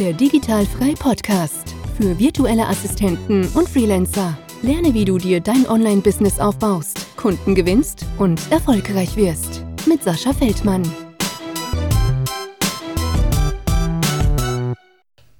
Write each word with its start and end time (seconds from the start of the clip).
Der 0.00 0.12
Digitalfrei 0.12 0.94
Podcast 0.98 1.72
für 1.96 2.18
virtuelle 2.18 2.66
Assistenten 2.66 3.46
und 3.54 3.68
Freelancer. 3.68 4.36
Lerne, 4.60 4.92
wie 4.92 5.04
du 5.04 5.18
dir 5.18 5.40
dein 5.40 5.68
Online-Business 5.68 6.40
aufbaust, 6.40 7.16
Kunden 7.16 7.54
gewinnst 7.54 8.04
und 8.18 8.40
erfolgreich 8.50 9.14
wirst. 9.14 9.62
Mit 9.86 10.02
Sascha 10.02 10.32
Feldmann. 10.32 10.82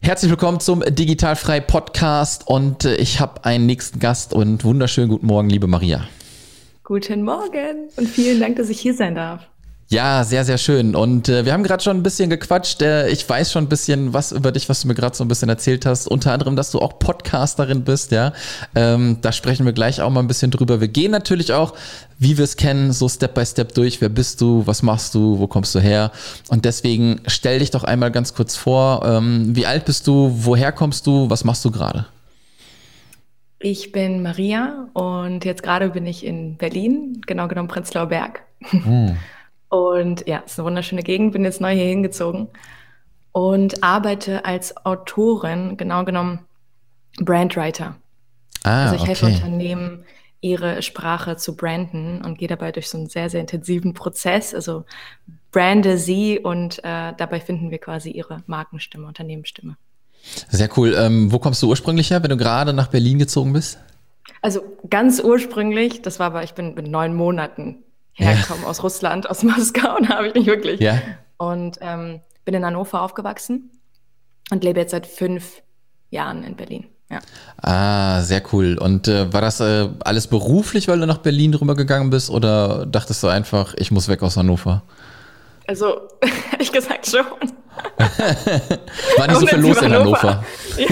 Herzlich 0.00 0.30
willkommen 0.30 0.60
zum 0.60 0.84
Digitalfrei 0.86 1.58
Podcast 1.58 2.46
und 2.46 2.84
äh, 2.84 2.94
ich 2.94 3.18
habe 3.18 3.44
einen 3.44 3.66
nächsten 3.66 3.98
Gast 3.98 4.32
und 4.32 4.62
wunderschönen 4.62 5.08
guten 5.08 5.26
Morgen, 5.26 5.50
liebe 5.50 5.66
Maria. 5.66 6.06
Guten 6.84 7.24
Morgen 7.24 7.88
und 7.96 8.06
vielen 8.06 8.38
Dank, 8.38 8.54
dass 8.56 8.68
ich 8.68 8.78
hier 8.78 8.94
sein 8.94 9.16
darf. 9.16 9.48
Ja, 9.94 10.24
sehr, 10.24 10.44
sehr 10.44 10.58
schön. 10.58 10.96
Und 10.96 11.28
äh, 11.28 11.44
wir 11.44 11.52
haben 11.52 11.62
gerade 11.62 11.80
schon 11.80 11.96
ein 11.96 12.02
bisschen 12.02 12.28
gequatscht. 12.28 12.82
Äh, 12.82 13.10
ich 13.10 13.28
weiß 13.28 13.52
schon 13.52 13.62
ein 13.62 13.68
bisschen 13.68 14.12
was 14.12 14.32
über 14.32 14.50
dich, 14.50 14.68
was 14.68 14.82
du 14.82 14.88
mir 14.88 14.96
gerade 14.96 15.14
so 15.14 15.22
ein 15.22 15.28
bisschen 15.28 15.48
erzählt 15.48 15.86
hast. 15.86 16.08
Unter 16.08 16.32
anderem, 16.32 16.56
dass 16.56 16.72
du 16.72 16.80
auch 16.80 16.98
Podcasterin 16.98 17.84
bist, 17.84 18.10
ja. 18.10 18.32
Ähm, 18.74 19.18
da 19.20 19.30
sprechen 19.30 19.64
wir 19.66 19.72
gleich 19.72 20.02
auch 20.02 20.10
mal 20.10 20.18
ein 20.18 20.26
bisschen 20.26 20.50
drüber. 20.50 20.80
Wir 20.80 20.88
gehen 20.88 21.12
natürlich 21.12 21.52
auch, 21.52 21.74
wie 22.18 22.36
wir 22.36 22.42
es 22.42 22.56
kennen, 22.56 22.90
so 22.92 23.08
Step 23.08 23.34
by 23.34 23.46
Step 23.46 23.72
durch. 23.74 24.00
Wer 24.00 24.08
bist 24.08 24.40
du? 24.40 24.66
Was 24.66 24.82
machst 24.82 25.14
du? 25.14 25.38
Wo 25.38 25.46
kommst 25.46 25.72
du 25.76 25.78
her? 25.78 26.10
Und 26.48 26.64
deswegen 26.64 27.20
stell 27.28 27.60
dich 27.60 27.70
doch 27.70 27.84
einmal 27.84 28.10
ganz 28.10 28.34
kurz 28.34 28.56
vor. 28.56 29.04
Ähm, 29.06 29.54
wie 29.54 29.64
alt 29.64 29.84
bist 29.84 30.08
du? 30.08 30.32
Woher 30.40 30.72
kommst 30.72 31.06
du? 31.06 31.30
Was 31.30 31.44
machst 31.44 31.64
du 31.64 31.70
gerade? 31.70 32.06
Ich 33.60 33.92
bin 33.92 34.24
Maria 34.24 34.88
und 34.92 35.44
jetzt 35.44 35.62
gerade 35.62 35.90
bin 35.90 36.04
ich 36.04 36.26
in 36.26 36.56
Berlin, 36.56 37.22
genau 37.28 37.46
genommen 37.46 37.68
Prenzlauer 37.68 38.06
Berg. 38.06 38.42
Hm. 38.60 39.16
Und 39.68 40.26
ja, 40.26 40.42
es 40.44 40.52
ist 40.52 40.58
eine 40.58 40.66
wunderschöne 40.66 41.02
Gegend, 41.02 41.32
bin 41.32 41.44
jetzt 41.44 41.60
neu 41.60 41.74
hier 41.74 41.86
hingezogen 41.86 42.48
und 43.32 43.82
arbeite 43.82 44.44
als 44.44 44.76
Autorin, 44.86 45.76
genau 45.76 46.04
genommen 46.04 46.40
Brandwriter. 47.18 47.96
Ah, 48.62 48.84
also 48.84 48.96
ich 48.96 49.06
helfe 49.06 49.26
okay. 49.26 49.34
Unternehmen, 49.34 50.04
ihre 50.40 50.82
Sprache 50.82 51.36
zu 51.36 51.56
branden 51.56 52.22
und 52.22 52.38
gehe 52.38 52.48
dabei 52.48 52.70
durch 52.70 52.88
so 52.88 52.98
einen 52.98 53.08
sehr, 53.08 53.30
sehr 53.30 53.40
intensiven 53.40 53.94
Prozess. 53.94 54.54
Also 54.54 54.84
brande 55.52 55.96
sie 55.96 56.38
und 56.38 56.78
äh, 56.84 57.12
dabei 57.16 57.40
finden 57.40 57.70
wir 57.70 57.78
quasi 57.78 58.10
ihre 58.10 58.42
Markenstimme, 58.46 59.06
Unternehmensstimme. 59.06 59.76
Sehr 60.50 60.68
cool. 60.76 60.94
Ähm, 60.98 61.32
wo 61.32 61.38
kommst 61.38 61.62
du 61.62 61.68
ursprünglich 61.68 62.10
her, 62.10 62.22
wenn 62.22 62.30
du 62.30 62.36
gerade 62.36 62.72
nach 62.72 62.88
Berlin 62.88 63.18
gezogen 63.18 63.52
bist? 63.52 63.78
Also 64.42 64.60
ganz 64.90 65.20
ursprünglich, 65.20 66.02
das 66.02 66.18
war 66.18 66.26
aber, 66.26 66.44
ich 66.44 66.52
bin 66.52 66.74
mit 66.74 66.88
neun 66.88 67.14
Monaten 67.14 67.83
herkommen 68.14 68.62
ja. 68.62 68.68
aus 68.68 68.82
Russland, 68.82 69.28
aus 69.28 69.42
Moskau, 69.42 69.98
da 70.08 70.16
habe 70.16 70.28
ich 70.28 70.34
nicht 70.34 70.46
wirklich. 70.46 70.80
Ja. 70.80 71.00
Und 71.36 71.78
ähm, 71.80 72.20
bin 72.44 72.54
in 72.54 72.64
Hannover 72.64 73.02
aufgewachsen 73.02 73.70
und 74.50 74.64
lebe 74.64 74.80
jetzt 74.80 74.92
seit 74.92 75.06
fünf 75.06 75.62
Jahren 76.10 76.44
in 76.44 76.56
Berlin. 76.56 76.86
Ja. 77.10 77.20
Ah, 77.60 78.22
sehr 78.22 78.42
cool. 78.52 78.78
Und 78.78 79.08
äh, 79.08 79.32
war 79.32 79.40
das 79.40 79.60
äh, 79.60 79.88
alles 80.04 80.26
beruflich, 80.26 80.88
weil 80.88 80.98
du 80.98 81.06
nach 81.06 81.18
Berlin 81.18 81.54
rübergegangen 81.54 82.10
bist 82.10 82.30
oder 82.30 82.86
dachtest 82.86 83.22
du 83.22 83.28
einfach, 83.28 83.74
ich 83.76 83.90
muss 83.90 84.08
weg 84.08 84.22
aus 84.22 84.36
Hannover? 84.36 84.82
Also, 85.66 86.08
ehrlich 86.52 86.72
gesagt 86.72 87.06
schon. 87.06 87.24
war 89.16 89.26
nicht 89.26 89.40
so 89.40 89.46
viel 89.46 89.58
los 89.58 89.82
in 89.82 89.92
Hannover. 89.92 90.44
ja, 90.76 90.86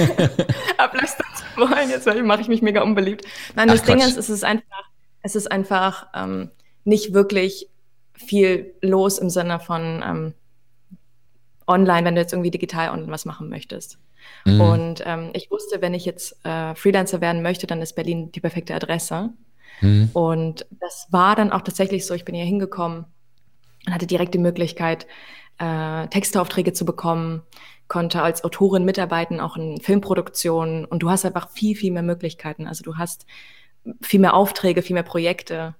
ablästern 0.79 1.27
zu 1.35 1.61
wollen, 1.61 1.91
jetzt 1.91 2.07
mache 2.25 2.41
ich 2.41 2.49
mich 2.49 2.63
mega 2.63 2.83
unbeliebt. 2.83 3.25
Nein, 3.55 3.69
das 3.69 3.83
Ach, 3.83 3.87
Ding 3.87 3.99
ist, 3.99 4.17
es 4.17 4.29
ist 4.29 4.45
einfach, 4.45 4.91
es 5.23 5.37
ist 5.37 5.51
einfach 5.51 6.09
ähm, 6.15 6.51
nicht 6.85 7.15
wirklich 7.15 7.69
viel 8.15 8.75
los 8.81 9.19
im 9.19 9.31
Sinne 9.31 9.61
von 9.61 10.03
ähm, 10.05 10.35
online, 11.67 12.05
wenn 12.07 12.15
du 12.15 12.21
jetzt 12.21 12.33
irgendwie 12.33 12.51
digital 12.51 12.91
online 12.91 13.13
was 13.13 13.25
machen 13.25 13.49
möchtest. 13.49 13.99
Mhm. 14.45 14.61
Und 14.61 15.03
ähm, 15.07 15.31
ich 15.35 15.51
wusste, 15.51 15.81
wenn 15.81 15.95
ich 15.95 16.05
jetzt 16.05 16.45
äh, 16.45 16.75
Freelancer 16.75 17.21
werden 17.21 17.43
möchte, 17.43 17.67
dann 17.67 17.83
ist 17.83 17.95
Berlin 17.95 18.33
die 18.33 18.41
perfekte 18.41 18.75
Adresse. 18.75 19.31
Mhm. 19.81 20.11
Und 20.13 20.67
das 20.81 21.09
war 21.11 21.37
dann 21.37 21.53
auch 21.53 21.63
tatsächlich 21.63 22.07
so. 22.07 22.15
Ich 22.15 22.25
bin 22.25 22.35
hier 22.35 22.45
hingekommen 22.45 23.05
und 23.87 23.95
hatte 23.95 24.07
direkt 24.07 24.35
die 24.35 24.39
Möglichkeit, 24.39 25.07
äh, 25.59 26.07
Texteaufträge 26.09 26.73
zu 26.73 26.85
bekommen, 26.85 27.43
konnte 27.89 28.23
als 28.23 28.45
Autorin 28.45 28.85
mitarbeiten, 28.85 29.41
auch 29.41 29.57
in 29.57 29.81
Filmproduktionen. 29.81 30.85
Und 30.85 31.03
du 31.03 31.11
hast 31.11 31.25
einfach 31.25 31.51
viel, 31.51 31.77
viel 31.77 31.93
mehr 31.93 32.03
Möglichkeiten. 32.03 32.67
Also 32.67 32.83
du 32.85 32.97
hast 32.97 33.27
viel 34.01 34.21
mehr 34.21 34.35
Aufträge, 34.35 34.83
viel 34.83 34.95
mehr 34.95 35.03
Projekte 35.03 35.75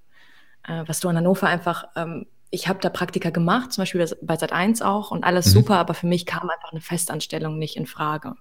äh, 0.67 0.85
was 0.87 1.01
du 1.01 1.09
in 1.09 1.17
Hannover 1.17 1.47
einfach, 1.47 1.85
ähm, 1.97 2.27
ich 2.51 2.69
habe 2.69 2.81
da 2.81 2.91
Praktika 2.91 3.31
gemacht, 3.31 3.73
zum 3.73 3.83
Beispiel 3.83 4.07
bei 4.21 4.35
Sat1 4.35 4.83
auch 4.83 5.11
und 5.11 5.25
alles 5.25 5.47
mhm. 5.47 5.51
super, 5.51 5.79
aber 5.79 5.95
für 5.95 6.07
mich 6.07 6.27
kam 6.27 6.51
einfach 6.51 6.73
eine 6.73 6.81
Festanstellung 6.81 7.59
nicht 7.59 7.77
in 7.77 7.87
Frage. 7.87 8.35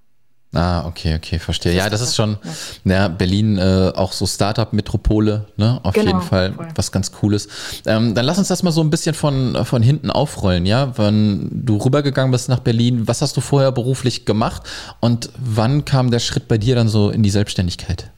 Ah, 0.54 0.86
okay, 0.86 1.16
okay, 1.16 1.40
verstehe. 1.40 1.74
Ja, 1.74 1.90
das 1.90 2.02
ist 2.02 2.14
schon, 2.14 2.38
ja, 2.84 3.08
Berlin 3.08 3.58
äh, 3.58 3.94
auch 3.96 4.12
so 4.12 4.28
Startup-Metropole, 4.28 5.46
ne? 5.56 5.80
Auf 5.84 5.94
genau, 5.94 6.08
jeden 6.08 6.22
Fall 6.22 6.52
voll. 6.52 6.68
was 6.76 6.92
ganz 6.92 7.14
Cooles. 7.14 7.48
Ähm, 7.86 8.16
dann 8.16 8.26
lass 8.26 8.38
uns 8.38 8.50
das 8.50 8.62
mal 8.62 8.72
so 8.72 8.82
ein 8.82 8.90
bisschen 8.90 9.16
von, 9.16 9.64
von 9.64 9.82
hinten 9.82 10.12
aufrollen, 10.12 10.66
ja? 10.66 10.98
Wenn 10.98 11.50
du 11.66 11.78
rübergegangen 11.78 12.32
bist 12.32 12.50
nach 12.50 12.59
Berlin, 12.59 13.08
was 13.08 13.22
hast 13.22 13.38
du 13.38 13.42
vorher 13.42 13.72
beruflich 13.72 14.26
gemacht 14.26 14.64
und 15.00 15.30
wann 15.38 15.86
kam 15.86 16.12
der 16.12 16.20
Schritt 16.20 16.50
bei 16.50 16.58
dir 16.58 16.76
dann 16.76 16.90
so 16.90 17.12
in 17.12 17.24
die 17.24 17.30
Selbstständigkeit? 17.30 18.12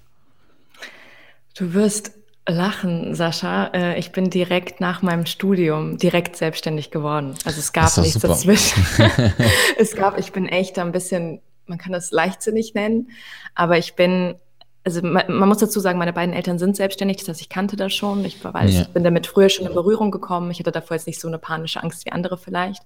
Du 1.56 1.76
wirst 1.76 2.14
lachen, 2.48 3.16
Sascha. 3.16 3.68
Äh, 3.68 4.00
ich 4.00 4.12
bin 4.12 4.30
direkt 4.30 4.82
nach 4.82 5.02
meinem 5.02 5.26
Studium 5.26 5.98
direkt 5.98 6.36
selbstständig 6.36 6.92
geworden. 6.92 7.36
Also 7.46 7.60
es 7.60 7.72
gab 7.72 7.96
nichts 7.98 8.14
super. 8.14 8.30
dazwischen. 8.30 8.86
es 9.78 9.96
gab, 9.96 10.18
ich 10.18 10.32
bin 10.32 10.48
echt 10.48 10.78
ein 10.78 10.92
bisschen, 10.92 11.42
man 11.68 11.78
kann 11.78 11.94
das 11.94 12.12
leichtsinnig 12.12 12.74
nennen, 12.74 13.10
aber 13.56 13.78
ich 13.78 13.96
bin, 13.96 14.36
also 14.84 15.02
man, 15.02 15.24
man, 15.30 15.48
muss 15.48 15.60
dazu 15.60 15.80
sagen, 15.80 15.98
meine 15.98 16.12
beiden 16.12 16.34
Eltern 16.34 16.60
sind 16.60 16.76
selbstständig, 16.76 17.18
das 17.18 17.30
heißt, 17.30 17.42
ich 17.42 17.50
kannte 17.50 17.78
das 17.78 17.94
schon. 17.94 18.26
Ich 18.26 18.44
weiß, 18.44 18.74
ja. 18.74 18.84
bin 18.94 19.06
damit 19.06 19.28
früher 19.28 19.48
schon 19.48 19.66
in 19.66 19.74
Berührung 19.74 20.12
gekommen. 20.12 20.52
Ich 20.52 20.60
hatte 20.60 20.72
davor 20.72 20.98
jetzt 20.98 21.08
nicht 21.08 21.22
so 21.22 21.30
eine 21.30 21.40
panische 21.40 21.82
Angst 21.82 22.06
wie 22.06 22.12
andere 22.12 22.38
vielleicht. 22.38 22.84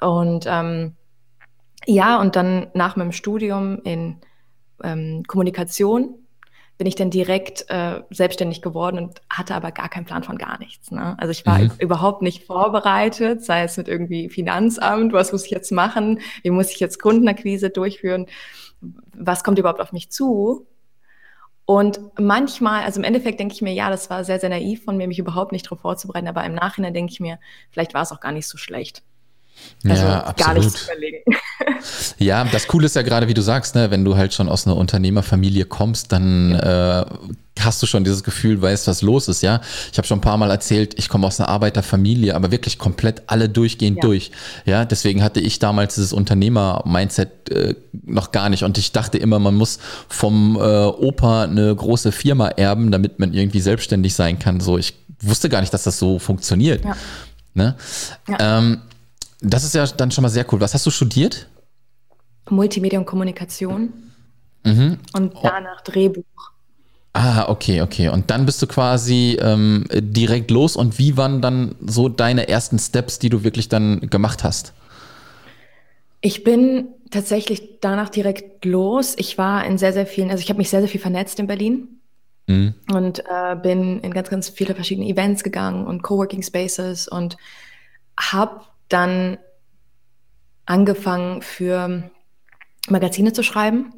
Und 0.00 0.44
ähm, 0.46 0.94
ja, 1.86 2.20
und 2.20 2.36
dann 2.36 2.66
nach 2.74 2.96
meinem 2.96 3.12
Studium 3.12 3.80
in 3.84 4.16
ähm, 4.84 5.22
Kommunikation 5.26 6.25
bin 6.78 6.86
ich 6.86 6.94
dann 6.94 7.10
direkt 7.10 7.70
äh, 7.70 8.02
selbstständig 8.10 8.60
geworden 8.60 8.98
und 8.98 9.22
hatte 9.30 9.54
aber 9.54 9.72
gar 9.72 9.88
keinen 9.88 10.04
Plan 10.04 10.22
von 10.22 10.36
gar 10.36 10.58
nichts. 10.58 10.90
Ne? 10.90 11.16
Also 11.18 11.30
ich 11.30 11.46
war 11.46 11.58
mhm. 11.58 11.72
überhaupt 11.78 12.22
nicht 12.22 12.44
vorbereitet, 12.44 13.44
sei 13.44 13.62
es 13.62 13.76
mit 13.76 13.88
irgendwie 13.88 14.28
Finanzamt, 14.28 15.12
was 15.12 15.32
muss 15.32 15.46
ich 15.46 15.50
jetzt 15.50 15.72
machen, 15.72 16.20
wie 16.42 16.50
muss 16.50 16.70
ich 16.70 16.80
jetzt 16.80 17.00
Kundenakquise 17.00 17.70
durchführen, 17.70 18.26
was 19.14 19.42
kommt 19.42 19.58
überhaupt 19.58 19.80
auf 19.80 19.92
mich 19.92 20.10
zu. 20.10 20.66
Und 21.64 21.98
manchmal, 22.18 22.84
also 22.84 23.00
im 23.00 23.04
Endeffekt 23.04 23.40
denke 23.40 23.54
ich 23.54 23.62
mir, 23.62 23.72
ja, 23.72 23.90
das 23.90 24.08
war 24.08 24.22
sehr, 24.22 24.38
sehr 24.38 24.50
naiv 24.50 24.84
von 24.84 24.96
mir, 24.96 25.08
mich 25.08 25.18
überhaupt 25.18 25.52
nicht 25.52 25.66
darauf 25.66 25.80
vorzubereiten, 25.80 26.28
aber 26.28 26.44
im 26.44 26.54
Nachhinein 26.54 26.94
denke 26.94 27.12
ich 27.12 27.20
mir, 27.20 27.40
vielleicht 27.70 27.92
war 27.92 28.02
es 28.02 28.12
auch 28.12 28.20
gar 28.20 28.32
nicht 28.32 28.46
so 28.46 28.56
schlecht. 28.56 29.02
Also 29.84 30.02
ja, 30.02 30.20
absolut. 30.20 30.36
gar 30.36 30.54
nichts 30.54 30.82
überlegen. 30.84 31.22
Ja, 32.18 32.44
das 32.44 32.66
Coole 32.66 32.86
ist 32.86 32.96
ja 32.96 33.02
gerade, 33.02 33.28
wie 33.28 33.34
du 33.34 33.42
sagst, 33.42 33.74
ne, 33.74 33.90
wenn 33.90 34.04
du 34.04 34.16
halt 34.16 34.34
schon 34.34 34.48
aus 34.48 34.66
einer 34.66 34.76
Unternehmerfamilie 34.76 35.64
kommst, 35.64 36.12
dann 36.12 36.54
äh, 36.54 37.04
hast 37.60 37.82
du 37.82 37.86
schon 37.86 38.04
dieses 38.04 38.22
Gefühl, 38.24 38.60
weißt, 38.60 38.86
was 38.86 39.02
los 39.02 39.28
ist, 39.28 39.42
ja. 39.42 39.60
Ich 39.92 39.98
habe 39.98 40.06
schon 40.06 40.18
ein 40.18 40.22
paar 40.22 40.36
Mal 40.36 40.50
erzählt, 40.50 40.94
ich 40.98 41.08
komme 41.08 41.26
aus 41.26 41.38
einer 41.38 41.48
Arbeiterfamilie, 41.48 42.34
aber 42.34 42.50
wirklich 42.50 42.78
komplett 42.78 43.22
alle 43.26 43.48
durchgehend 43.48 43.98
ja. 43.98 44.02
durch. 44.02 44.30
Ja, 44.64 44.84
deswegen 44.84 45.22
hatte 45.22 45.40
ich 45.40 45.58
damals 45.58 45.94
dieses 45.94 46.12
Unternehmer-Mindset 46.12 47.50
äh, 47.50 47.74
noch 48.04 48.32
gar 48.32 48.48
nicht. 48.48 48.64
Und 48.64 48.78
ich 48.78 48.92
dachte 48.92 49.18
immer, 49.18 49.38
man 49.38 49.54
muss 49.54 49.78
vom 50.08 50.56
äh, 50.56 50.58
Opa 50.58 51.44
eine 51.44 51.74
große 51.74 52.12
Firma 52.12 52.48
erben, 52.48 52.90
damit 52.90 53.18
man 53.18 53.32
irgendwie 53.32 53.60
selbstständig 53.60 54.14
sein 54.14 54.38
kann. 54.38 54.60
So, 54.60 54.78
ich 54.78 54.94
wusste 55.20 55.48
gar 55.48 55.60
nicht, 55.60 55.72
dass 55.72 55.84
das 55.84 55.98
so 55.98 56.18
funktioniert. 56.18 56.84
Ja. 56.84 56.96
Ne? 57.54 57.74
Ja. 58.28 58.58
Ähm, 58.58 58.80
das 59.52 59.64
ist 59.64 59.74
ja 59.74 59.86
dann 59.86 60.10
schon 60.10 60.22
mal 60.22 60.28
sehr 60.28 60.46
cool. 60.52 60.60
Was 60.60 60.74
hast 60.74 60.86
du 60.86 60.90
studiert? 60.90 61.48
Multimedia 62.50 62.98
und 62.98 63.06
Kommunikation. 63.06 63.92
Mhm. 64.64 64.98
Und 65.14 65.34
danach 65.42 65.80
oh. 65.80 65.90
Drehbuch. 65.90 66.24
Ah, 67.12 67.48
okay, 67.48 67.80
okay. 67.80 68.08
Und 68.08 68.30
dann 68.30 68.44
bist 68.44 68.60
du 68.60 68.66
quasi 68.66 69.38
ähm, 69.40 69.86
direkt 69.90 70.50
los. 70.50 70.76
Und 70.76 70.98
wie 70.98 71.16
waren 71.16 71.40
dann 71.40 71.74
so 71.80 72.08
deine 72.08 72.48
ersten 72.48 72.78
Steps, 72.78 73.18
die 73.18 73.30
du 73.30 73.42
wirklich 73.42 73.68
dann 73.68 74.10
gemacht 74.10 74.44
hast? 74.44 74.74
Ich 76.20 76.44
bin 76.44 76.88
tatsächlich 77.10 77.80
danach 77.80 78.10
direkt 78.10 78.64
los. 78.64 79.14
Ich 79.16 79.38
war 79.38 79.64
in 79.64 79.78
sehr, 79.78 79.92
sehr 79.92 80.06
vielen, 80.06 80.30
also 80.30 80.42
ich 80.42 80.50
habe 80.50 80.58
mich 80.58 80.68
sehr, 80.68 80.80
sehr 80.80 80.90
viel 80.90 81.00
vernetzt 81.00 81.38
in 81.38 81.46
Berlin. 81.46 82.00
Mhm. 82.48 82.74
Und 82.92 83.20
äh, 83.20 83.56
bin 83.56 84.00
in 84.00 84.12
ganz, 84.12 84.28
ganz 84.28 84.48
viele 84.50 84.74
verschiedene 84.74 85.08
Events 85.08 85.42
gegangen 85.42 85.86
und 85.86 86.02
Coworking 86.02 86.42
Spaces 86.42 87.08
und 87.08 87.36
habe 88.18 88.60
dann 88.88 89.38
angefangen 90.64 91.42
für 91.42 92.10
Magazine 92.88 93.32
zu 93.32 93.42
schreiben. 93.42 93.92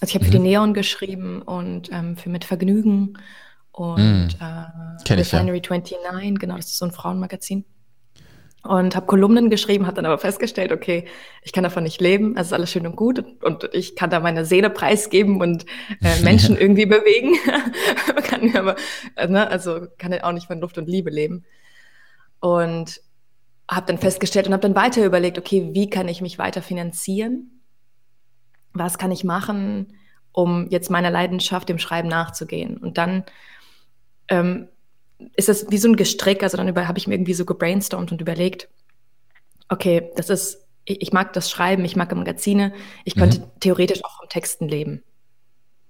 Also 0.00 0.10
ich 0.10 0.14
habe 0.14 0.24
mhm. 0.24 0.26
für 0.26 0.32
die 0.32 0.38
mhm. 0.38 0.44
Neon 0.44 0.74
geschrieben 0.74 1.42
und 1.42 1.90
ähm, 1.92 2.16
für 2.16 2.30
Mit 2.30 2.44
Vergnügen 2.44 3.18
und 3.72 3.98
mhm. 3.98 4.28
äh, 4.40 5.12
Refinery 5.12 5.60
ja. 5.64 5.70
29, 5.70 6.38
genau, 6.38 6.56
das 6.56 6.66
ist 6.66 6.78
so 6.78 6.86
ein 6.86 6.92
Frauenmagazin. 6.92 7.64
und 8.64 8.94
habe 8.94 9.06
Kolumnen 9.06 9.50
geschrieben, 9.50 9.86
habe 9.86 9.96
dann 9.96 10.06
aber 10.06 10.18
festgestellt, 10.18 10.72
okay, 10.72 11.06
ich 11.42 11.52
kann 11.52 11.64
davon 11.64 11.82
nicht 11.82 12.00
leben, 12.00 12.36
also 12.36 12.48
ist 12.48 12.52
alles 12.52 12.70
schön 12.70 12.86
und 12.86 12.96
gut 12.96 13.18
und, 13.18 13.42
und 13.42 13.70
ich 13.72 13.96
kann 13.96 14.10
da 14.10 14.20
meine 14.20 14.44
Seele 14.44 14.70
preisgeben 14.70 15.40
und 15.40 15.66
äh, 16.02 16.20
Menschen 16.22 16.56
irgendwie 16.56 16.86
bewegen, 16.86 17.34
kann 18.24 18.54
aber, 18.56 18.76
äh, 19.16 19.26
ne, 19.26 19.48
also 19.48 19.86
kann 19.98 20.12
auch 20.20 20.32
nicht 20.32 20.46
von 20.46 20.60
Luft 20.60 20.78
und 20.78 20.88
Liebe 20.88 21.10
leben. 21.10 21.44
Und 22.40 23.00
habe 23.70 23.86
dann 23.86 23.98
festgestellt 23.98 24.46
und 24.46 24.52
habe 24.52 24.62
dann 24.62 24.74
weiter 24.74 25.04
überlegt, 25.04 25.38
okay, 25.38 25.70
wie 25.72 25.88
kann 25.88 26.08
ich 26.08 26.20
mich 26.20 26.38
weiter 26.38 26.62
finanzieren? 26.62 27.60
Was 28.72 28.98
kann 28.98 29.10
ich 29.10 29.24
machen, 29.24 29.98
um 30.32 30.68
jetzt 30.70 30.90
meiner 30.90 31.10
Leidenschaft, 31.10 31.68
dem 31.68 31.78
Schreiben 31.78 32.08
nachzugehen? 32.08 32.76
Und 32.76 32.98
dann 32.98 33.24
ähm, 34.28 34.68
ist 35.36 35.48
das 35.48 35.70
wie 35.70 35.78
so 35.78 35.88
ein 35.88 35.96
Gestrick, 35.96 36.42
also 36.42 36.56
dann 36.56 36.74
habe 36.88 36.98
ich 36.98 37.06
mir 37.06 37.14
irgendwie 37.14 37.34
so 37.34 37.44
gebrainstormt 37.44 38.12
und 38.12 38.20
überlegt, 38.20 38.68
okay, 39.68 40.10
das 40.16 40.30
ist, 40.30 40.66
ich, 40.84 41.00
ich 41.00 41.12
mag 41.12 41.32
das 41.32 41.50
Schreiben, 41.50 41.84
ich 41.84 41.96
mag 41.96 42.14
Magazine, 42.14 42.72
ich 43.04 43.14
könnte 43.14 43.40
mhm. 43.40 43.44
theoretisch 43.60 44.04
auch 44.04 44.18
vom 44.18 44.28
Texten 44.28 44.68
leben. 44.68 45.02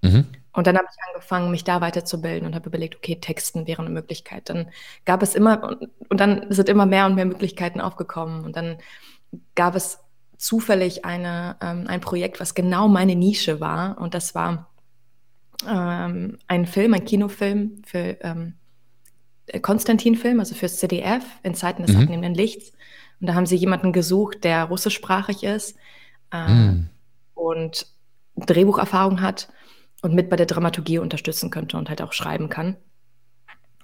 Mhm. 0.01 0.27
Und 0.53 0.67
dann 0.67 0.77
habe 0.77 0.87
ich 0.89 0.97
angefangen, 1.09 1.51
mich 1.51 1.63
da 1.63 1.81
weiterzubilden 1.81 2.47
und 2.47 2.55
habe 2.55 2.69
überlegt, 2.69 2.95
okay, 2.95 3.15
Texten 3.15 3.65
wäre 3.65 3.81
eine 3.81 3.89
Möglichkeit. 3.89 4.49
Dann 4.49 4.69
gab 5.03 5.23
es 5.23 5.33
immer, 5.33 5.63
und, 5.63 5.89
und 6.09 6.19
dann 6.19 6.45
sind 6.49 6.69
immer 6.69 6.85
mehr 6.85 7.07
und 7.07 7.15
mehr 7.15 7.25
Möglichkeiten 7.25 7.81
aufgekommen. 7.81 8.45
Und 8.45 8.55
dann 8.55 8.77
gab 9.55 9.75
es 9.75 9.99
zufällig 10.37 11.05
eine, 11.05 11.55
ähm, 11.61 11.85
ein 11.87 12.01
Projekt, 12.01 12.39
was 12.39 12.53
genau 12.53 12.87
meine 12.87 13.15
Nische 13.15 13.59
war. 13.59 13.97
Und 13.97 14.13
das 14.13 14.35
war 14.35 14.69
ähm, 15.67 16.37
ein 16.47 16.67
Film, 16.67 16.93
ein 16.93 17.05
Kinofilm 17.05 17.81
für 17.85 18.17
ähm, 18.21 18.53
Konstantin-Film, 19.61 20.39
also 20.39 20.53
fürs 20.53 20.77
CDF, 20.77 21.23
in 21.41 21.55
Zeiten 21.55 21.83
des 21.83 21.95
mhm. 21.95 22.03
abnehmenden 22.03 22.35
Lichts. 22.35 22.71
Und 23.19 23.27
da 23.27 23.33
haben 23.33 23.45
sie 23.45 23.55
jemanden 23.55 23.91
gesucht, 23.91 24.43
der 24.43 24.65
russischsprachig 24.65 25.43
ist 25.43 25.77
äh, 26.31 26.47
mhm. 26.47 26.89
und 27.33 27.87
Drehbucherfahrung 28.35 29.21
hat 29.21 29.47
und 30.03 30.13
mit 30.13 30.29
bei 30.29 30.35
der 30.35 30.45
Dramaturgie 30.45 30.99
unterstützen 30.99 31.49
könnte 31.49 31.77
und 31.77 31.89
halt 31.89 32.01
auch 32.01 32.13
schreiben 32.13 32.49
kann. 32.49 32.75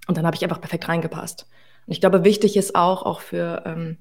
Und 0.08 0.18
dann 0.18 0.26
habe 0.26 0.36
ich 0.36 0.44
einfach 0.44 0.60
perfekt 0.60 0.88
reingepasst. 0.88 1.48
Und 1.88 1.94
ich 1.94 2.02
glaube, 2.02 2.24
wichtig 2.24 2.58
ist 2.58 2.76
auch, 2.76 3.04
auch 3.04 3.22
für 3.22 3.64
ähm, 3.66 3.98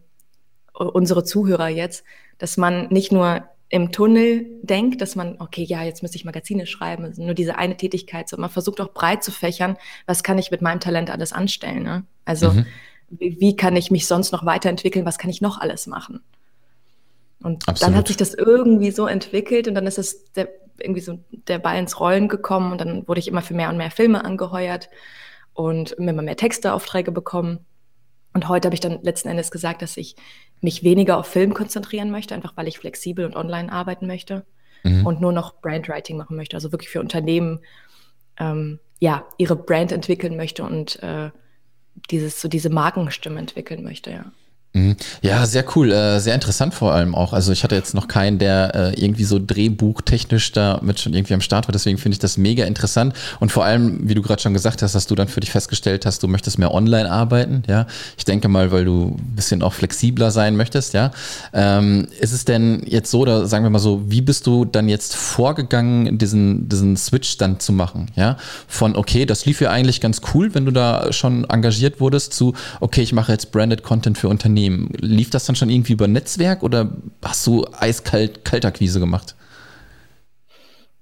unsere 0.75 1.23
Zuhörer 1.25 1.69
jetzt, 1.69 2.05
dass 2.39 2.57
man 2.57 2.89
nicht 2.89 3.13
nur 3.13 3.45
im 3.69 3.93
Tunnel 3.93 4.47
denkt, 4.63 5.01
dass 5.01 5.15
man, 5.15 5.37
okay, 5.39 5.63
ja, 5.63 5.85
jetzt 5.85 6.03
müsste 6.03 6.17
ich 6.17 6.25
Magazine 6.25 6.67
schreiben, 6.67 7.05
also 7.05 7.23
nur 7.23 7.35
diese 7.35 7.57
eine 7.57 7.77
Tätigkeit, 7.77 8.29
sondern 8.29 8.43
man 8.43 8.51
versucht 8.51 8.81
auch 8.81 8.93
breit 8.93 9.23
zu 9.23 9.31
fächern, 9.31 9.77
was 10.07 10.23
kann 10.23 10.39
ich 10.39 10.51
mit 10.51 10.61
meinem 10.61 10.81
Talent 10.81 11.11
alles 11.11 11.33
anstellen. 11.33 11.85
Ne? 11.85 12.05
Also 12.25 12.51
mhm. 12.51 12.67
wie, 13.11 13.37
wie, 13.39 13.57
kann 13.57 13.77
ich 13.77 13.91
mich 13.91 14.07
sonst 14.07 14.33
noch 14.33 14.45
weiterentwickeln, 14.45 15.05
was 15.05 15.19
kann 15.19 15.31
ich 15.31 15.41
noch 15.41 15.61
alles 15.61 15.87
machen? 15.87 16.21
Und 17.41 17.69
Absolut. 17.69 17.83
dann 17.83 17.97
hat 17.97 18.09
sich 18.09 18.17
das 18.17 18.35
irgendwie 18.35 18.91
so 18.91 19.07
entwickelt 19.07 19.69
und 19.69 19.75
dann 19.75 19.87
ist 19.87 19.99
es 19.99 20.33
der, 20.33 20.49
irgendwie 20.81 21.01
so 21.01 21.19
der 21.31 21.59
Ball 21.59 21.79
ins 21.79 22.01
Rollen 22.01 22.29
gekommen 22.29 22.73
und 22.73 22.81
dann 22.81 23.07
wurde 23.07 23.21
ich 23.21 23.29
immer 23.29 23.43
für 23.43 23.55
mehr 23.55 23.69
und 23.69 23.77
mehr 23.77 23.91
Filme 23.91 24.25
angeheuert 24.25 24.89
und 25.55 25.93
immer 25.93 26.23
mehr 26.23 26.37
Texteaufträge 26.37 27.13
bekommen. 27.13 27.67
Und 28.35 28.49
heute 28.49 28.67
habe 28.67 28.75
ich 28.75 28.81
dann 28.81 29.03
letzten 29.03 29.29
Endes 29.29 29.51
gesagt, 29.51 29.83
dass 29.83 29.97
ich 29.97 30.17
mich 30.61 30.83
weniger 30.83 31.19
auf 31.19 31.27
Film 31.27 31.55
konzentrieren 31.55 32.11
möchte, 32.11 32.35
einfach 32.35 32.57
weil 32.57 32.69
ich 32.69 32.79
flexibel 32.79 33.25
und 33.25 33.37
online 33.37 33.73
arbeiten 33.73 34.07
möchte 34.07 34.45
mhm. 34.83 35.07
und 35.07 35.21
nur 35.21 35.33
noch 35.33 35.61
Brandwriting 35.61 36.17
machen 36.17 36.37
möchte, 36.37 36.57
also 36.57 36.73
wirklich 36.73 36.91
für 36.91 37.01
Unternehmen 37.01 37.61
ähm, 38.39 38.79
ja 39.01 39.25
ihre 39.39 39.57
Brand 39.57 39.93
entwickeln 39.93 40.37
möchte 40.37 40.63
und 40.63 41.03
äh, 41.03 41.31
dieses 42.11 42.41
so 42.41 42.49
diese 42.49 42.71
Markenstimme 42.71 43.41
entwickeln 43.41 43.83
möchte, 43.83 44.11
ja. 44.11 44.25
Mhm. 44.75 44.97
Ja, 45.23 45.47
sehr 45.47 45.65
cool, 45.75 45.91
äh, 45.91 46.21
sehr 46.21 46.35
interessant 46.35 46.75
vor 46.75 46.93
allem 46.93 47.15
auch. 47.15 47.33
Also 47.33 47.53
ich 47.53 47.65
hatte 47.65 47.75
jetzt 47.75 47.95
noch 47.95 48.07
keinen, 48.07 48.39
der 48.39 48.75
äh, 48.75 49.01
irgendwie 49.01 49.25
so 49.25 49.41
drehbuchtechnisch 49.45 50.53
da 50.53 50.79
mit 50.83 51.01
schon 51.01 51.15
irgendwie 51.15 51.35
am 51.35 51.41
Start 51.41 51.67
war. 51.69 51.73
Deswegen 51.73 51.97
finde 51.97 52.15
ich 52.15 52.19
das 52.19 52.37
mega 52.37 52.65
interessant. 52.67 53.15
Und 53.41 53.51
vor 53.51 53.65
allem, 53.65 54.07
wie 54.09 54.15
du 54.15 54.21
gerade 54.21 54.43
schon 54.43 54.53
gesagt 54.53 54.83
hast, 54.83 54.95
dass 54.95 55.07
du 55.07 55.15
dann 55.15 55.29
für 55.29 55.41
dich 55.41 55.51
festgestellt 55.51 56.05
hast, 56.05 56.23
du 56.23 56.29
möchtest 56.29 56.59
mehr 56.59 56.75
online 56.75 57.11
arbeiten. 57.11 57.63
Ja, 57.67 57.87
ich 58.19 58.27
denke 58.27 58.49
mal, 58.49 58.71
weil 58.71 58.85
du 58.85 59.17
ein 59.19 59.37
bisschen 59.37 59.63
auch 59.63 59.73
flexibler 59.73 60.31
sein 60.31 60.55
möchtest. 60.57 60.93
Ja, 60.93 61.13
ähm, 61.55 62.09
ist 62.21 62.33
es 62.33 62.45
denn 62.45 62.83
jetzt 62.85 63.11
so, 63.11 63.21
oder 63.21 63.47
sagen 63.47 63.65
wir 63.65 63.71
mal 63.71 63.79
so, 63.79 64.03
wie 64.07 64.21
bist 64.21 64.47
du 64.47 64.67
dann 64.67 64.89
jetzt 64.89 65.17
vorgegangen, 65.17 66.19
diesen 66.19 66.69
diesen 66.69 66.97
Switch 66.99 67.39
dann 67.39 67.59
zu 67.59 67.73
machen? 67.73 68.11
Ja, 68.17 68.37
von 68.67 68.97
okay, 68.97 69.25
das 69.25 69.47
lief 69.47 69.63
ja 69.63 69.71
eigentlich 69.71 70.03
ganz 70.03 70.21
cool, 70.35 70.55
wenn 70.55 70.67
du 70.67 70.73
da 70.73 71.11
schon 71.13 71.45
engagiert 71.49 72.01
wurdest, 72.01 72.35
zu 72.35 72.53
okay, 72.81 73.01
ich 73.01 73.15
mache 73.15 73.33
jetzt 73.33 73.51
branded 73.51 73.83
Content 73.83 74.19
für 74.19 74.29
Unternehmen 74.29 74.58
Unternehmen. 74.59 74.91
Lief 75.01 75.31
das 75.31 75.47
dann 75.47 75.57
schon 75.57 75.71
irgendwie 75.71 75.93
über 75.93 76.09
Netzwerk 76.09 76.63
oder 76.63 76.97
hast 77.25 77.47
du 77.47 77.67
eiskalt 77.73 78.45
Kaltakquise 78.45 79.01
gemacht? 79.01 79.37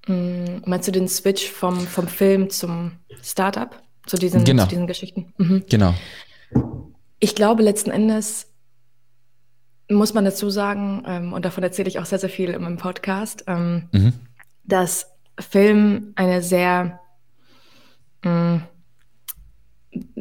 Mm, 0.07 0.59
meinst 0.65 0.89
du 0.89 0.93
den 0.93 1.09
Switch 1.09 1.51
vom, 1.51 1.81
vom 1.81 2.09
Film 2.09 2.51
zum 2.51 2.93
Startup? 3.23 3.71
Zu 4.07 4.17
diesen, 4.17 4.45
genau. 4.45 4.65
zu 4.65 4.69
diesen 4.69 4.87
Geschichten? 4.87 5.33
Mhm. 5.37 5.65
Genau. 5.69 5.95
Ich 7.19 7.35
glaube, 7.35 7.63
letzten 7.63 7.91
Endes 7.91 8.47
muss 9.89 10.15
man 10.15 10.25
dazu 10.25 10.49
sagen, 10.51 11.03
ähm, 11.07 11.33
und 11.33 11.45
davon 11.45 11.65
erzähle 11.65 11.89
ich 11.89 11.99
auch 11.99 12.05
sehr, 12.05 12.19
sehr 12.19 12.31
viel 12.31 12.51
in 12.51 12.63
meinem 12.63 12.77
Podcast, 12.77 13.45
ähm, 13.49 13.89
mhm. 13.93 14.13
dass 14.65 15.09
Film 15.39 16.13
eine 16.15 16.41
sehr, 16.41 17.01
mh, 18.23 18.31
mm, 18.31 18.63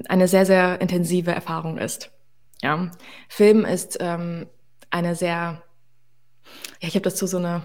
eine 0.07 0.27
sehr, 0.27 0.45
sehr 0.45 0.81
intensive 0.81 1.31
Erfahrung 1.31 1.77
ist. 1.77 2.14
Ja, 2.61 2.91
Film 3.29 3.65
ist 3.65 3.97
ähm, 3.99 4.47
eine 4.89 5.15
sehr, 5.15 5.61
ja, 6.81 6.87
ich 6.87 6.95
habe 6.95 7.01
dazu 7.01 7.27
so 7.27 7.37
eine, 7.37 7.61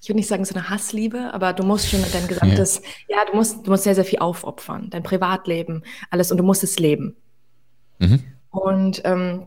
ich 0.00 0.08
würde 0.08 0.18
nicht 0.18 0.28
sagen 0.28 0.44
so 0.44 0.54
eine 0.54 0.68
Hassliebe, 0.68 1.32
aber 1.32 1.52
du 1.52 1.62
musst 1.62 1.88
schon 1.88 2.04
dein 2.12 2.28
gesamtes, 2.28 2.82
ja, 3.08 3.18
ja 3.18 3.24
du 3.30 3.36
musst, 3.36 3.66
du 3.66 3.70
musst 3.70 3.84
sehr, 3.84 3.94
sehr 3.94 4.04
viel 4.04 4.18
aufopfern, 4.18 4.90
dein 4.90 5.02
Privatleben, 5.02 5.82
alles 6.10 6.30
und 6.30 6.38
du 6.38 6.44
musst 6.44 6.64
es 6.64 6.78
leben. 6.78 7.16
Mhm. 7.98 8.22
Und 8.50 9.02
ähm, 9.04 9.46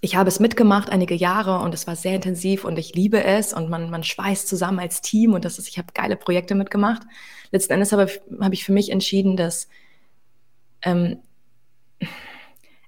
ich 0.00 0.14
habe 0.16 0.28
es 0.28 0.40
mitgemacht 0.40 0.90
einige 0.90 1.14
Jahre 1.14 1.60
und 1.60 1.74
es 1.74 1.86
war 1.86 1.96
sehr 1.96 2.14
intensiv 2.14 2.64
und 2.64 2.78
ich 2.78 2.94
liebe 2.94 3.24
es 3.24 3.52
und 3.52 3.70
man, 3.70 3.90
man 3.90 4.04
schweißt 4.04 4.46
zusammen 4.46 4.78
als 4.78 5.00
Team 5.00 5.32
und 5.32 5.44
das 5.44 5.58
ist, 5.58 5.68
ich 5.68 5.78
habe 5.78 5.88
geile 5.94 6.16
Projekte 6.16 6.54
mitgemacht. 6.54 7.02
Letzten 7.50 7.72
Endes 7.72 7.92
habe, 7.92 8.10
habe 8.40 8.54
ich 8.54 8.64
für 8.64 8.72
mich 8.72 8.90
entschieden, 8.90 9.36
dass 9.36 9.68
ähm, 10.82 11.18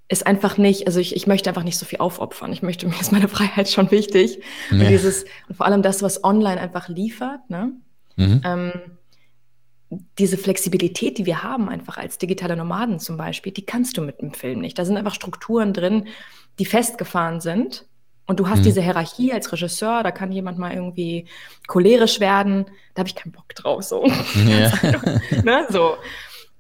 ist 0.09 0.27
einfach 0.27 0.57
nicht, 0.57 0.87
also 0.87 1.01
ich, 1.01 1.15
ich 1.15 1.27
möchte 1.27 1.51
einfach 1.51 1.65
nicht 1.65 1.79
so 1.79 1.85
viel 1.85 1.99
aufopfern. 1.99 2.53
Ich 2.53 2.63
möchte, 2.63 2.87
mir 2.89 3.01
ist 3.01 3.13
meine 3.13 3.29
Freiheit 3.29 3.69
schon 3.69 3.91
wichtig. 3.91 4.41
Nee. 4.71 4.85
Und 4.85 4.91
dieses, 4.91 5.25
und 5.49 5.57
vor 5.57 5.67
allem 5.67 5.83
das, 5.83 6.03
was 6.03 6.25
online 6.25 6.61
einfach 6.61 6.89
liefert, 6.89 7.49
ne? 7.49 7.73
Mhm. 8.17 8.41
Ähm, 8.45 8.73
diese 10.19 10.37
Flexibilität, 10.37 11.17
die 11.17 11.25
wir 11.25 11.43
haben, 11.43 11.69
einfach 11.69 11.97
als 11.97 12.19
digitale 12.19 12.57
Nomaden 12.57 12.99
zum 12.99 13.17
Beispiel, 13.17 13.53
die 13.53 13.65
kannst 13.65 13.97
du 13.97 14.03
mit 14.03 14.21
dem 14.21 14.35
Film 14.35 14.61
nicht. 14.61 14.79
Da 14.79 14.85
sind 14.85 14.97
einfach 14.97 15.15
Strukturen 15.15 15.73
drin, 15.73 16.09
die 16.59 16.67
festgefahren 16.67 17.41
sind. 17.41 17.87
Und 18.27 18.41
du 18.41 18.49
hast 18.49 18.59
mhm. 18.59 18.65
diese 18.65 18.83
Hierarchie 18.83 19.33
als 19.33 19.51
Regisseur, 19.51 20.03
da 20.03 20.11
kann 20.11 20.31
jemand 20.31 20.59
mal 20.59 20.75
irgendwie 20.75 21.27
cholerisch 21.67 22.21
werden, 22.21 22.67
da 22.95 23.01
habe 23.01 23.09
ich 23.09 23.15
keinen 23.15 23.33
Bock 23.33 23.55
drauf. 23.55 23.83
So. 23.85 24.07
Ja. 24.47 24.71
ne? 25.45 25.67
so. 25.71 25.97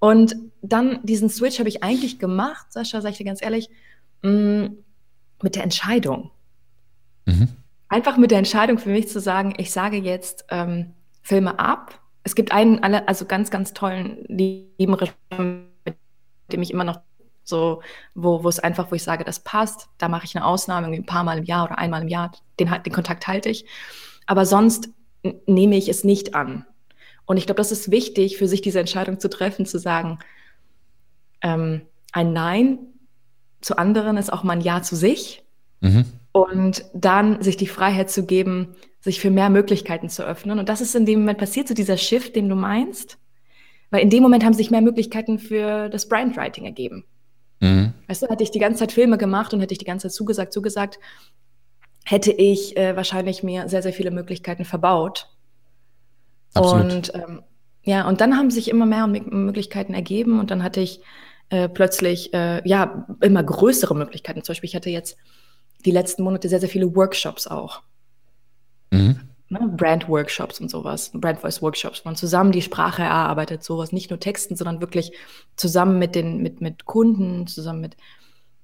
Und 0.00 0.36
dann 0.62 1.00
diesen 1.02 1.28
Switch 1.28 1.58
habe 1.58 1.68
ich 1.68 1.82
eigentlich 1.82 2.18
gemacht, 2.18 2.72
Sascha, 2.72 3.00
sag 3.00 3.12
ich 3.12 3.18
dir 3.18 3.24
ganz 3.24 3.42
ehrlich, 3.42 3.68
mm, 4.22 4.66
mit 5.42 5.56
der 5.56 5.64
Entscheidung. 5.64 6.30
Mhm. 7.26 7.48
Einfach 7.88 8.16
mit 8.16 8.30
der 8.30 8.38
Entscheidung 8.38 8.78
für 8.78 8.90
mich 8.90 9.08
zu 9.08 9.20
sagen, 9.20 9.54
ich 9.56 9.70
sage 9.70 9.96
jetzt 9.96 10.44
ähm, 10.50 10.94
Filme 11.22 11.58
ab. 11.58 12.00
Es 12.22 12.34
gibt 12.34 12.52
einen, 12.52 12.82
also 12.82 13.24
ganz, 13.24 13.50
ganz 13.50 13.72
tollen, 13.72 14.24
lieben 14.28 14.94
Regisseur, 14.94 15.64
mit 15.84 15.96
dem 16.52 16.62
ich 16.62 16.70
immer 16.70 16.84
noch 16.84 17.00
so, 17.44 17.80
wo, 18.14 18.46
es 18.48 18.60
einfach, 18.60 18.90
wo 18.90 18.94
ich 18.94 19.02
sage, 19.02 19.24
das 19.24 19.40
passt, 19.40 19.88
da 19.96 20.08
mache 20.08 20.26
ich 20.26 20.36
eine 20.36 20.44
Ausnahme, 20.44 20.88
ein 20.88 21.06
paar 21.06 21.24
Mal 21.24 21.38
im 21.38 21.44
Jahr 21.44 21.64
oder 21.64 21.78
einmal 21.78 22.02
im 22.02 22.08
Jahr, 22.08 22.32
den, 22.60 22.70
den 22.84 22.92
Kontakt 22.92 23.26
halte 23.26 23.48
ich. 23.48 23.64
Aber 24.26 24.44
sonst 24.44 24.90
nehme 25.46 25.76
ich 25.76 25.88
es 25.88 26.04
nicht 26.04 26.34
an. 26.34 26.66
Und 27.28 27.36
ich 27.36 27.44
glaube, 27.44 27.58
das 27.58 27.72
ist 27.72 27.90
wichtig, 27.90 28.38
für 28.38 28.48
sich 28.48 28.62
diese 28.62 28.80
Entscheidung 28.80 29.20
zu 29.20 29.28
treffen, 29.28 29.66
zu 29.66 29.78
sagen, 29.78 30.18
ähm, 31.42 31.82
ein 32.10 32.32
Nein 32.32 32.78
zu 33.60 33.76
anderen 33.76 34.16
ist 34.16 34.32
auch 34.32 34.44
mal 34.44 34.54
ein 34.54 34.62
Ja 34.62 34.80
zu 34.80 34.96
sich. 34.96 35.44
Mhm. 35.80 36.06
Und 36.32 36.86
dann 36.94 37.42
sich 37.42 37.58
die 37.58 37.66
Freiheit 37.66 38.10
zu 38.10 38.24
geben, 38.24 38.74
sich 39.00 39.20
für 39.20 39.30
mehr 39.30 39.50
Möglichkeiten 39.50 40.08
zu 40.08 40.24
öffnen. 40.24 40.58
Und 40.58 40.70
das 40.70 40.80
ist 40.80 40.94
in 40.94 41.04
dem 41.04 41.20
Moment 41.20 41.38
passiert, 41.38 41.68
so 41.68 41.74
dieser 41.74 41.98
Shift, 41.98 42.34
den 42.34 42.48
du 42.48 42.54
meinst. 42.54 43.18
Weil 43.90 44.00
in 44.00 44.10
dem 44.10 44.22
Moment 44.22 44.42
haben 44.42 44.54
sich 44.54 44.70
mehr 44.70 44.80
Möglichkeiten 44.80 45.38
für 45.38 45.90
das 45.90 46.08
Brandwriting 46.08 46.64
ergeben. 46.64 47.04
Mhm. 47.60 47.92
Weißt 48.06 48.22
du, 48.22 48.28
hätte 48.28 48.42
ich 48.42 48.52
die 48.52 48.58
ganze 48.58 48.78
Zeit 48.78 48.92
Filme 48.92 49.18
gemacht 49.18 49.52
und 49.52 49.60
hätte 49.60 49.72
ich 49.72 49.78
die 49.78 49.84
ganze 49.84 50.08
Zeit 50.08 50.14
zugesagt, 50.14 50.54
zugesagt, 50.54 50.98
hätte 52.06 52.32
ich 52.32 52.74
äh, 52.78 52.96
wahrscheinlich 52.96 53.42
mir 53.42 53.68
sehr, 53.68 53.82
sehr 53.82 53.92
viele 53.92 54.10
Möglichkeiten 54.10 54.64
verbaut. 54.64 55.28
Absolut. 56.54 56.92
Und 56.92 57.14
ähm, 57.14 57.42
ja, 57.82 58.06
und 58.06 58.20
dann 58.20 58.36
haben 58.36 58.50
sich 58.50 58.68
immer 58.68 58.86
mehr 58.86 59.06
Möglichkeiten 59.06 59.94
ergeben 59.94 60.40
und 60.40 60.50
dann 60.50 60.62
hatte 60.62 60.80
ich 60.80 61.00
äh, 61.50 61.68
plötzlich 61.68 62.34
äh, 62.34 62.66
ja 62.68 63.06
immer 63.20 63.42
größere 63.42 63.94
Möglichkeiten. 63.94 64.42
Zum 64.42 64.52
Beispiel, 64.52 64.68
ich 64.68 64.76
hatte 64.76 64.90
jetzt 64.90 65.16
die 65.84 65.90
letzten 65.90 66.22
Monate 66.22 66.48
sehr, 66.48 66.60
sehr 66.60 66.68
viele 66.68 66.94
Workshops 66.94 67.46
auch. 67.46 67.82
Mhm. 68.90 69.20
Ne? 69.50 69.60
Brand-Workshops 69.76 70.60
und 70.60 70.70
sowas, 70.70 71.10
Brand-Voice-Workshops, 71.14 72.04
wo 72.04 72.08
man 72.10 72.16
zusammen 72.16 72.52
die 72.52 72.60
Sprache 72.60 73.02
erarbeitet, 73.02 73.64
sowas, 73.64 73.92
nicht 73.92 74.10
nur 74.10 74.20
Texten, 74.20 74.56
sondern 74.56 74.82
wirklich 74.82 75.12
zusammen 75.56 75.98
mit 75.98 76.14
den, 76.14 76.42
mit, 76.42 76.60
mit 76.60 76.84
Kunden, 76.84 77.46
zusammen 77.46 77.80
mit 77.80 77.96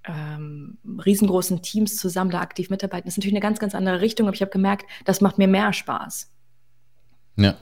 ähm, 0.06 0.76
riesengroßen 1.02 1.62
Teams 1.62 1.96
zusammen 1.96 2.30
da 2.30 2.40
aktiv 2.40 2.68
mitarbeiten. 2.68 3.06
Das 3.06 3.14
ist 3.14 3.18
natürlich 3.18 3.34
eine 3.34 3.40
ganz, 3.40 3.58
ganz 3.58 3.74
andere 3.74 4.02
Richtung, 4.02 4.26
aber 4.26 4.34
ich 4.34 4.42
habe 4.42 4.50
gemerkt, 4.50 4.84
das 5.06 5.22
macht 5.22 5.38
mir 5.38 5.48
mehr 5.48 5.72
Spaß. 5.72 6.30
Ja. 7.36 7.56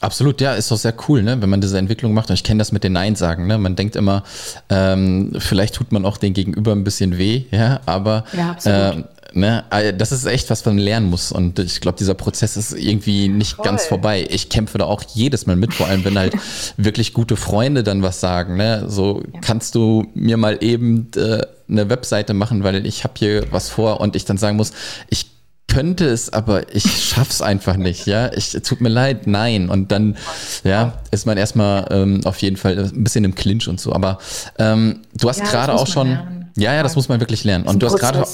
Absolut, 0.00 0.40
ja, 0.40 0.54
ist 0.54 0.70
doch 0.70 0.76
sehr 0.76 0.94
cool, 1.08 1.22
ne, 1.22 1.40
wenn 1.42 1.50
man 1.50 1.60
diese 1.60 1.76
Entwicklung 1.76 2.14
macht. 2.14 2.30
Und 2.30 2.34
ich 2.34 2.44
kenne 2.44 2.58
das 2.58 2.70
mit 2.70 2.84
den 2.84 2.92
Nein-Sagen. 2.92 3.46
Ne? 3.46 3.58
Man 3.58 3.74
denkt 3.74 3.96
immer, 3.96 4.22
ähm, 4.68 5.32
vielleicht 5.38 5.74
tut 5.74 5.90
man 5.90 6.04
auch 6.04 6.18
den 6.18 6.34
Gegenüber 6.34 6.72
ein 6.72 6.84
bisschen 6.84 7.18
weh, 7.18 7.44
ja, 7.50 7.80
aber 7.84 8.24
ja, 8.32 8.56
äh, 8.64 9.02
ne, 9.32 9.64
äh, 9.70 9.92
das 9.92 10.12
ist 10.12 10.24
echt 10.24 10.50
was, 10.50 10.60
was 10.60 10.66
man 10.66 10.78
lernen 10.78 11.10
muss. 11.10 11.32
Und 11.32 11.58
ich 11.58 11.80
glaube, 11.80 11.98
dieser 11.98 12.14
Prozess 12.14 12.56
ist 12.56 12.72
irgendwie 12.72 13.28
nicht 13.28 13.56
Voll. 13.56 13.64
ganz 13.64 13.86
vorbei. 13.86 14.26
Ich 14.30 14.48
kämpfe 14.48 14.78
da 14.78 14.84
auch 14.84 15.02
jedes 15.14 15.46
Mal 15.46 15.56
mit, 15.56 15.74
vor 15.74 15.88
allem 15.88 16.04
wenn 16.04 16.18
halt 16.18 16.34
wirklich 16.76 17.12
gute 17.12 17.36
Freunde 17.36 17.82
dann 17.82 18.02
was 18.02 18.20
sagen. 18.20 18.56
Ne? 18.56 18.84
So 18.88 19.22
ja. 19.32 19.40
kannst 19.40 19.74
du 19.74 20.06
mir 20.14 20.36
mal 20.36 20.58
eben 20.60 21.10
äh, 21.16 21.42
eine 21.68 21.90
Webseite 21.90 22.34
machen, 22.34 22.62
weil 22.62 22.86
ich 22.86 23.02
habe 23.02 23.14
hier 23.18 23.44
was 23.50 23.68
vor 23.68 24.00
und 24.00 24.14
ich 24.14 24.24
dann 24.24 24.38
sagen 24.38 24.56
muss, 24.56 24.72
ich 25.10 25.37
könnte 25.68 26.06
es, 26.06 26.32
aber 26.32 26.74
ich 26.74 26.84
schaff's 27.08 27.42
einfach 27.42 27.76
nicht, 27.76 28.06
ja. 28.06 28.32
Ich 28.32 28.52
tut 28.64 28.80
mir 28.80 28.88
leid, 28.88 29.26
nein. 29.26 29.68
Und 29.68 29.92
dann, 29.92 30.16
ja, 30.64 30.94
ist 31.10 31.26
man 31.26 31.36
erstmal 31.36 31.86
ähm, 31.90 32.22
auf 32.24 32.38
jeden 32.38 32.56
Fall 32.56 32.78
ein 32.78 33.04
bisschen 33.04 33.24
im 33.24 33.34
Clinch 33.34 33.68
und 33.68 33.80
so. 33.80 33.92
Aber 33.92 34.18
ähm, 34.58 35.00
du 35.14 35.28
hast 35.28 35.40
ja, 35.40 35.44
gerade 35.44 35.74
auch 35.74 35.86
schon, 35.86 36.08
lernen. 36.08 36.50
ja, 36.56 36.74
ja, 36.74 36.82
das 36.82 36.96
muss 36.96 37.08
man 37.08 37.20
wirklich 37.20 37.44
lernen. 37.44 37.66
Und 37.66 37.82
du 37.82 37.86
hast 37.86 37.98
gerade, 37.98 38.24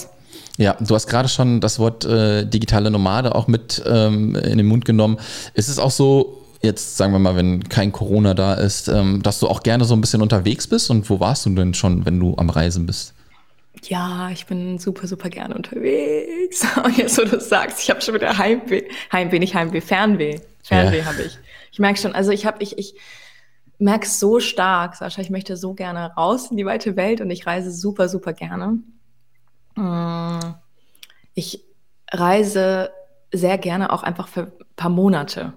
ja, 0.57 0.77
du 0.81 0.95
hast 0.95 1.09
gerade 1.09 1.29
schon 1.29 1.61
das 1.61 1.79
Wort 1.79 2.05
äh, 2.05 2.47
digitale 2.47 2.91
Nomade 2.91 3.35
auch 3.35 3.49
mit 3.49 3.83
ähm, 3.85 4.37
in 4.37 4.57
den 4.57 4.67
Mund 4.67 4.85
genommen. 4.85 5.19
Ist 5.55 5.69
es 5.69 5.79
auch 5.79 5.91
so, 5.91 6.45
jetzt 6.63 6.97
sagen 6.97 7.13
wir 7.13 7.19
mal, 7.19 7.35
wenn 7.35 7.69
kein 7.69 7.91
Corona 7.91 8.35
da 8.35 8.55
ist, 8.55 8.87
ähm, 8.89 9.23
dass 9.23 9.41
du 9.41 9.49
auch 9.49 9.63
gerne 9.65 9.85
so 9.85 9.95
ein 9.95 10.01
bisschen 10.01 10.23
unterwegs 10.23 10.69
bist? 10.69 10.89
Und 10.89 11.11
wo 11.11 11.19
warst 11.19 11.47
du 11.47 11.51
denn 11.51 11.75
schon, 11.75 12.07
wenn 12.07 12.21
du 12.21 12.35
am 12.37 12.49
Reisen 12.49 12.87
bist? 12.87 13.14
Ja, 13.89 14.31
ich 14.31 14.47
bin 14.47 14.79
super, 14.79 15.07
super 15.07 15.29
gerne 15.29 15.55
unterwegs. 15.55 16.67
Und 16.85 16.97
jetzt, 16.97 17.19
wo 17.19 17.25
du 17.25 17.41
sagst, 17.41 17.81
ich 17.81 17.91
habe 17.91 18.01
schon 18.01 18.15
wieder 18.15 18.39
Heimweh. 18.39 18.85
Heimweh, 19.13 19.39
nicht 19.39 19.55
Heimweh, 19.55 19.81
Fernweh. 19.81 20.41
Fernweh 20.63 20.99
ja. 20.99 21.05
habe 21.05 21.23
ich. 21.23 21.39
Ich 21.73 21.79
merke 21.79 21.99
schon, 21.99 22.15
also 22.15 22.31
ich 22.31 22.47
habe, 22.47 22.63
ich, 22.63 22.79
ich 22.79 22.95
merke 23.79 24.07
es 24.07 24.21
so 24.21 24.41
stark, 24.41 24.95
Sascha, 24.97 25.21
ich 25.21 25.31
möchte 25.31 25.57
so 25.57 25.75
gerne 25.75 26.15
raus 26.15 26.51
in 26.51 26.57
die 26.57 26.67
weite 26.67 26.97
Welt 26.97 27.21
und 27.21 27.31
ich 27.31 27.47
reise 27.47 27.71
super, 27.71 28.09
super 28.09 28.33
gerne. 28.33 28.79
Mm, 29.75 30.39
ich 31.35 31.65
reise 32.11 32.91
sehr 33.33 33.59
gerne 33.59 33.93
auch 33.93 34.03
einfach 34.03 34.29
für 34.29 34.43
ein 34.43 34.53
paar 34.77 34.91
Monate. 34.91 35.53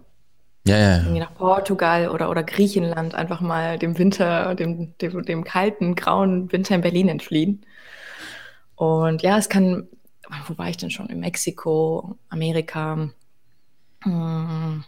Ja, 0.66 0.78
ja. 0.78 0.98
Irgendwie 0.98 1.20
nach 1.20 1.34
Portugal 1.34 2.10
oder, 2.10 2.30
oder 2.30 2.44
Griechenland 2.44 3.16
einfach 3.16 3.40
mal 3.40 3.80
dem 3.80 3.98
Winter, 3.98 4.54
dem, 4.56 4.98
dem, 4.98 5.24
dem 5.24 5.44
kalten, 5.46 5.96
grauen 5.96 6.52
Winter 6.52 6.76
in 6.76 6.82
Berlin 6.82 7.08
entfliehen. 7.08 7.66
Und 8.78 9.24
ja, 9.24 9.38
es 9.38 9.50
kann, 9.50 9.88
wo 10.48 10.58
war 10.58 10.70
ich 10.70 10.78
denn 10.78 10.92
schon? 10.92 11.08
In 11.08 11.20
Mexiko, 11.20 12.16
Amerika, 12.30 13.10
hm, 14.04 14.84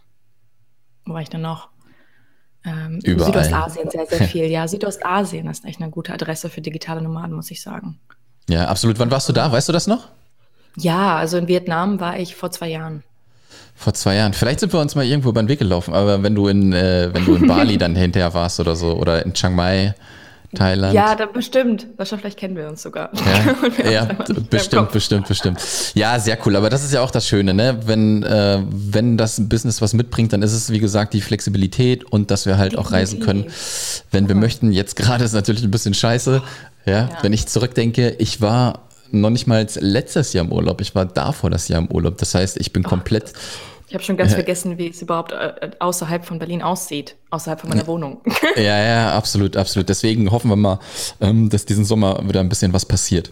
wo 1.06 1.14
war 1.14 1.22
ich 1.22 1.30
denn 1.30 1.42
noch? 1.42 1.70
Ähm, 2.64 3.02
Südostasien 3.02 3.90
sehr, 3.90 4.06
sehr 4.06 4.28
viel. 4.28 4.46
Ja, 4.46 4.68
Südostasien 4.68 5.48
ist 5.48 5.66
echt 5.66 5.82
eine 5.82 5.90
gute 5.90 6.14
Adresse 6.14 6.50
für 6.50 6.62
digitale 6.62 7.02
Nomaden, 7.02 7.36
muss 7.36 7.50
ich 7.50 7.62
sagen. 7.62 8.00
Ja, 8.48 8.68
absolut. 8.68 9.00
Wann 9.00 9.10
warst 9.10 9.28
du 9.28 9.34
da? 9.34 9.52
Weißt 9.52 9.68
du 9.68 9.74
das 9.74 9.88
noch? 9.88 10.08
Ja, 10.78 11.18
also 11.18 11.38
in 11.38 11.48
Vietnam 11.48 12.00
war 12.00 12.20
ich 12.20 12.36
vor 12.36 12.52
zwei 12.52 12.70
Jahren. 12.70 13.04
Vor 13.74 13.94
zwei 13.96 14.16
Jahren. 14.16 14.34
Vielleicht 14.34 14.60
sind 14.60 14.72
wir 14.72 14.80
uns 14.80 14.94
mal 14.94 15.06
irgendwo 15.06 15.30
über 15.30 15.42
den 15.42 15.48
Weg 15.48 15.60
gelaufen, 15.60 15.96
aber 15.96 16.22
wenn 16.22 16.36
du 16.36 16.48
in, 16.48 16.74
äh, 16.74 17.10
wenn 17.12 17.26
du 17.26 17.36
in 17.36 17.48
Bali 17.48 17.78
dann 17.80 17.96
hinterher 17.96 18.36
warst 18.36 18.60
oder 18.60 18.76
so 18.76 18.94
oder 18.94 19.26
in 19.26 19.34
Chiang 19.34 19.56
Mai, 19.56 19.96
Thailand. 20.56 20.96
Ja, 20.96 21.16
da 21.16 21.28
bestimmt. 21.28 21.88
Wahrscheinlich 21.98 22.22
vielleicht 22.22 22.40
kennen 22.40 22.56
wir 22.56 22.68
uns 22.68 22.82
sogar. 22.82 23.12
Ja, 23.14 23.92
ja 23.92 24.06
bestimmt, 24.50 24.92
bestimmt, 24.92 25.28
bestimmt. 25.28 25.60
Ja, 25.94 26.20
sehr 26.20 26.38
cool. 26.46 26.56
Aber 26.56 26.70
das 26.70 26.84
ist 26.84 26.92
ja 26.92 27.02
auch 27.02 27.12
das 27.12 27.28
Schöne, 27.28 27.54
ne? 27.54 27.80
Wenn, 27.86 28.24
äh, 28.24 28.64
wenn 28.70 29.18
das 29.18 29.48
Business 29.48 29.82
was 29.82 29.94
mitbringt, 29.94 30.34
dann 30.34 30.42
ist 30.42 30.54
es, 30.54 30.72
wie 30.72 30.80
gesagt, 30.80 31.14
die 31.14 31.22
Flexibilität 31.22 32.04
und 32.04 32.32
dass 32.32 32.48
wir 32.48 32.58
halt 32.58 32.78
auch 32.78 32.92
reisen 32.92 33.20
können, 33.20 33.46
wenn 34.12 34.28
wir 34.28 34.36
möchten. 34.36 34.72
Jetzt 34.72 34.96
gerade 34.96 35.24
ist 35.24 35.34
natürlich 35.34 35.64
ein 35.64 35.72
bisschen 35.72 35.94
scheiße. 35.94 36.42
Ja, 36.86 36.94
ja. 36.94 37.10
wenn 37.22 37.34
ich 37.34 37.48
zurückdenke, 37.48 38.16
ich 38.18 38.42
war 38.42 38.88
noch 39.12 39.30
nicht 39.30 39.46
mal 39.46 39.68
letztes 39.80 40.34
Jahr 40.34 40.46
im 40.46 40.52
Urlaub. 40.52 40.82
Ich 40.82 40.96
war 40.96 41.06
davor 41.06 41.50
das 41.50 41.68
Jahr 41.68 41.80
im 41.80 41.92
Urlaub. 41.92 42.18
Das 42.18 42.34
heißt, 42.34 42.58
ich 42.58 42.74
bin 42.74 42.84
komplett 42.84 43.34
ich 43.90 43.96
habe 43.96 44.04
schon 44.04 44.18
ganz 44.18 44.36
vergessen, 44.36 44.78
wie 44.78 44.88
es 44.88 45.02
überhaupt 45.02 45.32
äh, 45.32 45.72
außerhalb 45.80 46.24
von 46.24 46.38
Berlin 46.38 46.62
aussieht, 46.62 47.16
außerhalb 47.32 47.60
von 47.60 47.70
meiner 47.72 47.88
Wohnung. 47.88 48.22
Ja, 48.56 48.80
ja, 48.82 49.14
absolut, 49.14 49.58
absolut. 49.58 49.90
Deswegen 49.90 50.32
hoffen 50.32 50.50
wir 50.50 50.56
mal, 50.56 50.80
ähm, 51.22 51.50
dass 51.50 51.66
diesen 51.66 51.86
Sommer 51.86 52.28
wieder 52.28 52.40
ein 52.40 52.50
bisschen 52.50 52.72
was 52.74 52.86
passiert. 52.86 53.32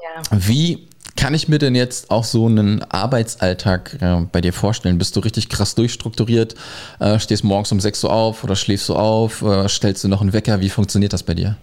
Ja. 0.00 0.22
Wie 0.30 0.88
kann 1.16 1.34
ich 1.34 1.48
mir 1.48 1.58
denn 1.58 1.74
jetzt 1.74 2.10
auch 2.10 2.24
so 2.24 2.46
einen 2.46 2.82
Arbeitsalltag 2.82 3.98
äh, 4.00 4.20
bei 4.30 4.40
dir 4.40 4.52
vorstellen? 4.52 4.98
Bist 4.98 5.16
du 5.16 5.20
richtig 5.20 5.48
krass 5.48 5.74
durchstrukturiert? 5.74 6.54
Äh, 7.00 7.18
stehst 7.18 7.42
morgens 7.42 7.72
um 7.72 7.80
6 7.80 8.04
Uhr 8.04 8.12
auf 8.12 8.44
oder 8.44 8.54
schläfst 8.54 8.88
du 8.88 8.94
auf? 8.94 9.42
Äh, 9.42 9.68
stellst 9.68 10.04
du 10.04 10.08
noch 10.08 10.20
einen 10.20 10.32
Wecker? 10.32 10.60
Wie 10.60 10.70
funktioniert 10.70 11.12
das 11.12 11.24
bei 11.24 11.34
dir? 11.34 11.56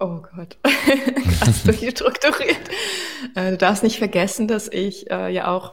Oh 0.00 0.20
Gott, 0.36 0.58
krass 1.40 1.62
durchstrukturiert. 1.64 2.68
Äh, 3.34 3.52
du 3.52 3.56
darfst 3.56 3.82
nicht 3.82 3.98
vergessen, 3.98 4.46
dass 4.46 4.68
ich 4.68 5.10
äh, 5.10 5.32
ja 5.32 5.48
auch 5.48 5.72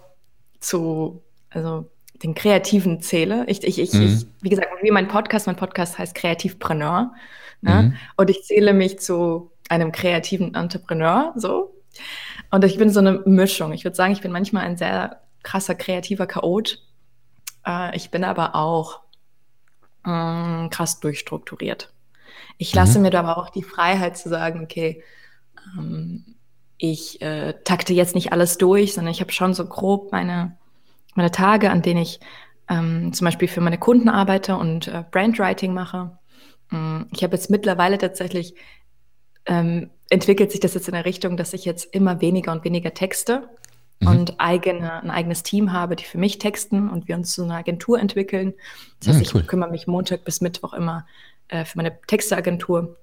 zu, 0.59 1.21
also 1.49 1.89
den 2.23 2.35
Kreativen 2.35 3.01
zähle. 3.01 3.45
Ich, 3.47 3.63
ich, 3.63 3.79
ich, 3.79 3.93
mhm. 3.93 4.01
ich, 4.01 4.27
wie 4.41 4.49
gesagt, 4.49 4.67
wie 4.81 4.91
mein 4.91 5.07
Podcast, 5.07 5.47
mein 5.47 5.55
Podcast 5.55 5.97
heißt 5.97 6.15
Kreativpreneur. 6.15 7.13
Ne? 7.61 7.81
Mhm. 7.81 7.97
Und 8.17 8.29
ich 8.29 8.43
zähle 8.43 8.73
mich 8.73 8.99
zu 8.99 9.51
einem 9.69 9.91
kreativen 9.91 10.53
Entrepreneur, 10.53 11.33
so. 11.35 11.73
Und 12.51 12.63
ich 12.63 12.77
bin 12.77 12.89
so 12.89 12.99
eine 12.99 13.23
Mischung. 13.25 13.73
Ich 13.73 13.83
würde 13.83 13.95
sagen, 13.95 14.13
ich 14.13 14.21
bin 14.21 14.31
manchmal 14.31 14.65
ein 14.65 14.77
sehr 14.77 15.21
krasser 15.43 15.75
kreativer 15.75 16.27
Chaot. 16.27 16.83
Äh, 17.65 17.95
ich 17.95 18.11
bin 18.11 18.23
aber 18.23 18.55
auch 18.55 19.01
äh, 20.05 20.69
krass 20.69 20.99
durchstrukturiert. 20.99 21.91
Ich 22.57 22.73
lasse 22.73 22.99
mhm. 22.99 23.03
mir 23.03 23.09
da 23.11 23.19
aber 23.19 23.37
auch 23.37 23.49
die 23.49 23.63
Freiheit 23.63 24.17
zu 24.17 24.29
sagen, 24.29 24.61
okay, 24.63 25.03
ähm, 25.77 26.35
ich 26.77 27.21
äh, 27.21 27.53
takte 27.63 27.93
jetzt 27.93 28.15
nicht 28.15 28.31
alles 28.31 28.57
durch, 28.57 28.93
sondern 28.93 29.11
ich 29.11 29.21
habe 29.21 29.31
schon 29.31 29.53
so 29.53 29.65
grob 29.65 30.11
meine 30.11 30.57
meine 31.15 31.31
Tage, 31.31 31.71
an 31.71 31.81
denen 31.81 32.01
ich 32.01 32.19
ähm, 32.69 33.13
zum 33.13 33.25
Beispiel 33.25 33.47
für 33.47 33.61
meine 33.61 33.77
Kunden 33.77 34.09
arbeite 34.09 34.57
und 34.57 34.87
äh, 34.87 35.03
Brandwriting 35.09 35.73
mache. 35.73 36.17
Ähm, 36.71 37.07
ich 37.11 37.23
habe 37.23 37.35
jetzt 37.35 37.49
mittlerweile 37.49 37.97
tatsächlich 37.97 38.55
ähm, 39.45 39.89
entwickelt 40.09 40.51
sich 40.51 40.59
das 40.59 40.73
jetzt 40.73 40.87
in 40.87 40.93
der 40.93 41.05
Richtung, 41.05 41.37
dass 41.37 41.53
ich 41.53 41.65
jetzt 41.65 41.93
immer 41.93 42.21
weniger 42.21 42.51
und 42.51 42.63
weniger 42.63 42.93
texte 42.93 43.49
mhm. 43.99 44.07
und 44.07 44.39
eigene, 44.39 45.01
ein 45.03 45.11
eigenes 45.11 45.43
Team 45.43 45.71
habe, 45.71 45.95
die 45.95 46.03
für 46.03 46.17
mich 46.17 46.37
texten 46.39 46.89
und 46.89 47.07
wir 47.07 47.15
uns 47.15 47.33
zu 47.33 47.43
einer 47.43 47.55
Agentur 47.55 47.99
entwickeln. 47.99 48.53
Das 48.99 49.09
heißt, 49.09 49.19
mhm, 49.19 49.29
cool. 49.33 49.41
ich 49.41 49.47
kümmere 49.47 49.71
mich 49.71 49.87
Montag 49.87 50.25
bis 50.25 50.41
Mittwoch 50.41 50.73
immer 50.73 51.05
äh, 51.47 51.65
für 51.65 51.77
meine 51.77 51.99
Texteagentur. 52.07 52.97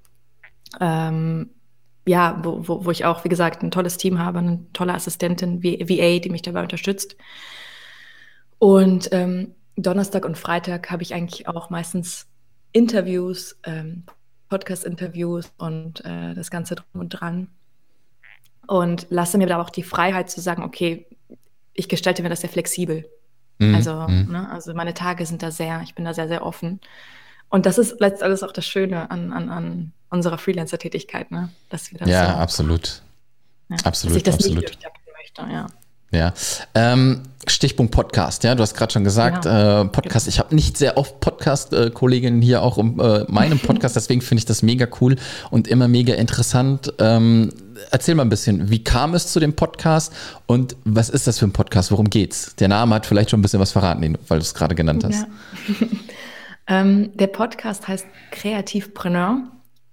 Ähm, 0.81 1.51
ja, 2.05 2.41
wo, 2.43 2.67
wo, 2.67 2.85
wo 2.85 2.91
ich 2.91 3.05
auch, 3.05 3.25
wie 3.25 3.29
gesagt, 3.29 3.63
ein 3.63 3.71
tolles 3.71 3.97
Team 3.97 4.19
habe, 4.19 4.41
eine 4.41 4.67
tolle 4.73 4.95
Assistentin, 4.95 5.63
VA, 5.63 6.19
die 6.19 6.31
mich 6.31 6.43
dabei 6.43 6.63
unterstützt. 6.63 7.17
Und 8.63 9.09
ähm, 9.11 9.57
Donnerstag 9.75 10.25
und 10.25 10.39
Freitag 10.39 10.93
habe 10.93 11.03
ich 11.03 11.15
eigentlich 11.15 11.49
auch 11.49 11.69
meistens 11.71 12.29
Interviews, 12.71 13.59
ähm, 13.65 14.05
Podcast-Interviews 14.51 15.53
und 15.59 16.05
äh, 16.05 16.33
das 16.35 16.49
Ganze 16.49 16.77
drum 16.77 17.01
und 17.01 17.09
dran. 17.09 17.49
Und 18.69 19.09
lasse 19.11 19.37
mir 19.37 19.49
da 19.49 19.61
auch 19.61 19.69
die 19.69 19.83
Freiheit 19.83 20.31
zu 20.31 20.41
sagen, 20.41 20.63
okay, 20.63 21.09
ich 21.73 21.89
gestalte 21.89 22.23
mir 22.23 22.29
das 22.29 22.43
sehr 22.43 22.51
flexibel. 22.51 23.05
Mhm. 23.59 23.75
Also, 23.75 23.95
mhm. 24.07 24.29
Ne, 24.31 24.49
also 24.49 24.75
meine 24.75 24.95
Tage 24.95 25.27
sind 25.27 25.43
da 25.43 25.51
sehr, 25.51 25.83
ich 25.83 25.97
bin 25.97 26.05
da 26.05 26.15
sehr, 26.15 26.29
sehr 26.29 26.47
offen. 26.47 26.81
Und 27.49 27.67
das 27.67 27.79
ist 27.79 27.99
letztendlich 27.99 28.45
auch 28.45 28.53
das 28.53 28.65
Schöne 28.65 29.11
an, 29.11 29.33
an, 29.33 29.49
an 29.49 29.93
unserer 30.09 30.39
Freelancer-Tätigkeit, 30.39 31.33
ne? 31.33 31.49
Dass 31.69 31.91
wir 31.91 31.99
das 31.99 32.09
ja, 32.09 32.27
so, 32.27 32.39
absolut. 32.39 33.03
Ja, 33.71 33.77
absolut. 33.83 34.13
Dass 34.13 34.17
ich 34.19 34.23
das 34.23 34.35
absolut. 34.37 34.63
nicht 34.63 34.79
möchte, 35.19 35.53
ja. 35.53 35.67
Ja. 36.13 36.35
Ähm, 36.75 37.23
Stichpunkt 37.49 37.93
Podcast, 37.93 38.45
ja, 38.45 38.55
du 38.55 38.63
hast 38.63 38.75
gerade 38.75 38.93
schon 38.93 39.03
gesagt, 39.03 39.47
ja. 39.47 39.81
äh, 39.81 39.85
Podcast. 39.87 40.29
Ich 40.29 40.39
habe 40.39 40.55
nicht 40.55 40.77
sehr 40.77 40.97
oft 40.97 41.19
Podcast-Kolleginnen 41.19 42.41
hier 42.41 42.63
auch 42.63 42.77
um 42.77 43.01
äh, 43.01 43.25
meinem 43.29 43.59
Podcast, 43.63 43.97
deswegen 43.97 44.21
finde 44.21 44.41
ich 44.41 44.45
das 44.45 44.63
mega 44.63 44.87
cool 45.01 45.17
und 45.51 45.67
immer 45.67 45.89
mega 45.89 46.15
interessant. 46.15 46.93
Ähm, 46.99 47.53
erzähl 47.91 48.15
mal 48.15 48.23
ein 48.23 48.29
bisschen, 48.29 48.71
wie 48.71 48.85
kam 48.85 49.15
es 49.15 49.33
zu 49.33 49.41
dem 49.41 49.55
Podcast 49.55 50.13
und 50.47 50.77
was 50.85 51.09
ist 51.09 51.27
das 51.27 51.39
für 51.41 51.47
ein 51.47 51.53
Podcast? 51.53 51.91
Worum 51.91 52.11
geht's? 52.11 52.55
Der 52.57 52.69
Name 52.69 52.95
hat 52.95 53.07
vielleicht 53.07 53.31
schon 53.31 53.41
ein 53.41 53.43
bisschen 53.43 53.61
was 53.61 53.73
verraten, 53.73 54.17
weil 54.29 54.39
du 54.39 54.43
es 54.43 54.55
gerade 54.55 54.77
genannt 54.77 55.05
hast. 55.05 55.27
Ja. 55.81 55.87
ähm, 56.81 57.11
der 57.17 57.27
Podcast 57.27 57.89
heißt 57.89 58.07
Kreativpreneur 58.31 59.41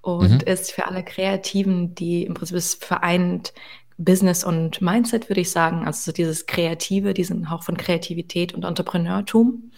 und 0.01 0.45
mhm. 0.45 0.47
ist 0.47 0.71
für 0.71 0.85
alle 0.85 1.03
Kreativen, 1.03 1.95
die 1.95 2.25
im 2.25 2.35
Prinzip 2.35 2.83
vereint 2.83 3.53
Business 3.99 4.45
und 4.45 4.81
Mindset, 4.81 5.29
würde 5.29 5.41
ich 5.41 5.51
sagen. 5.51 5.85
Also 5.85 6.05
so 6.05 6.11
dieses 6.11 6.45
Kreative, 6.45 7.13
diesen 7.13 7.49
Hauch 7.51 7.63
von 7.63 7.77
Kreativität 7.77 8.53
und 8.53 8.63
Entrepreneurtum. 8.63 9.71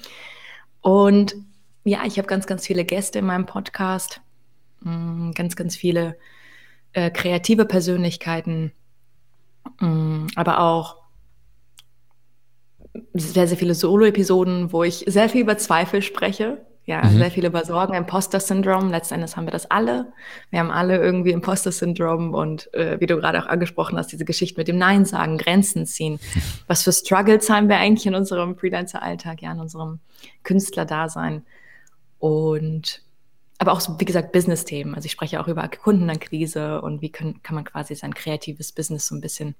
Und 0.81 1.35
ja, 1.83 2.05
ich 2.05 2.17
habe 2.17 2.27
ganz, 2.27 2.45
ganz 2.45 2.65
viele 2.65 2.85
Gäste 2.85 3.19
in 3.19 3.25
meinem 3.25 3.47
Podcast, 3.47 4.21
mm, 4.81 5.31
ganz, 5.31 5.55
ganz 5.55 5.75
viele 5.75 6.17
äh, 6.93 7.09
kreative 7.09 7.65
Persönlichkeiten, 7.65 8.71
mm, 9.79 10.27
aber 10.35 10.59
auch 10.59 10.97
sehr, 13.13 13.47
sehr 13.47 13.57
viele 13.57 13.73
Solo-Episoden, 13.73 14.71
wo 14.71 14.83
ich 14.83 15.03
sehr 15.07 15.29
viel 15.29 15.41
über 15.41 15.57
Zweifel 15.57 16.03
spreche. 16.03 16.63
Ja, 16.91 17.05
mhm. 17.05 17.19
sehr 17.19 17.31
viel 17.31 17.45
über 17.45 17.63
Sorgen, 17.63 17.93
Imposter-Syndrom. 17.93 18.91
Letzten 18.91 19.13
Endes 19.13 19.37
haben 19.37 19.45
wir 19.45 19.51
das 19.51 19.71
alle. 19.71 20.11
Wir 20.49 20.59
haben 20.59 20.71
alle 20.71 20.97
irgendwie 20.97 21.31
Imposter-Syndrom 21.31 22.33
und 22.33 22.71
äh, 22.73 22.99
wie 22.99 23.05
du 23.05 23.15
gerade 23.15 23.41
auch 23.41 23.45
angesprochen 23.45 23.97
hast, 23.97 24.07
diese 24.07 24.25
Geschichte 24.25 24.59
mit 24.59 24.67
dem 24.67 24.77
Nein 24.77 25.05
sagen, 25.05 25.37
Grenzen 25.37 25.85
ziehen. 25.85 26.19
Was 26.67 26.83
für 26.83 26.91
Struggles 26.91 27.49
haben 27.49 27.69
wir 27.69 27.77
eigentlich 27.77 28.05
in 28.07 28.13
unserem 28.13 28.57
Freelancer-Alltag, 28.57 29.41
ja, 29.41 29.53
in 29.53 29.61
unserem 29.61 29.99
Künstler-Dasein. 30.43 31.45
Und 32.19 33.01
aber 33.57 33.71
auch, 33.71 33.81
wie 33.97 34.05
gesagt, 34.05 34.33
Business-Themen. 34.33 34.93
Also 34.93 35.05
ich 35.05 35.13
spreche 35.13 35.39
auch 35.39 35.47
über 35.47 35.65
Kundenakquise 35.69 36.81
und 36.81 37.01
wie 37.01 37.09
können, 37.09 37.41
kann 37.41 37.55
man 37.55 37.63
quasi 37.63 37.95
sein 37.95 38.13
kreatives 38.13 38.73
Business 38.73 39.07
so 39.07 39.15
ein 39.15 39.21
bisschen 39.21 39.55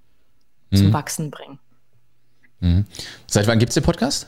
mhm. 0.70 0.76
zum 0.76 0.92
Wachsen 0.92 1.32
bringen. 1.32 1.60
Mhm. 2.60 2.86
Seit 3.26 3.48
wann 3.48 3.58
gibt 3.58 3.70
es 3.70 3.76
den 3.76 3.84
Podcast? 3.84 4.28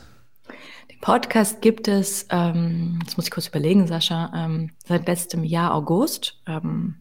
Den 0.90 1.00
Podcast 1.00 1.60
gibt 1.60 1.88
es, 1.88 2.26
ähm, 2.30 2.98
jetzt 3.02 3.16
muss 3.16 3.26
ich 3.26 3.30
kurz 3.30 3.48
überlegen, 3.48 3.86
Sascha, 3.86 4.32
ähm, 4.34 4.70
seit 4.86 5.06
letztem 5.06 5.44
Jahr 5.44 5.74
August, 5.74 6.40
ähm, 6.46 6.96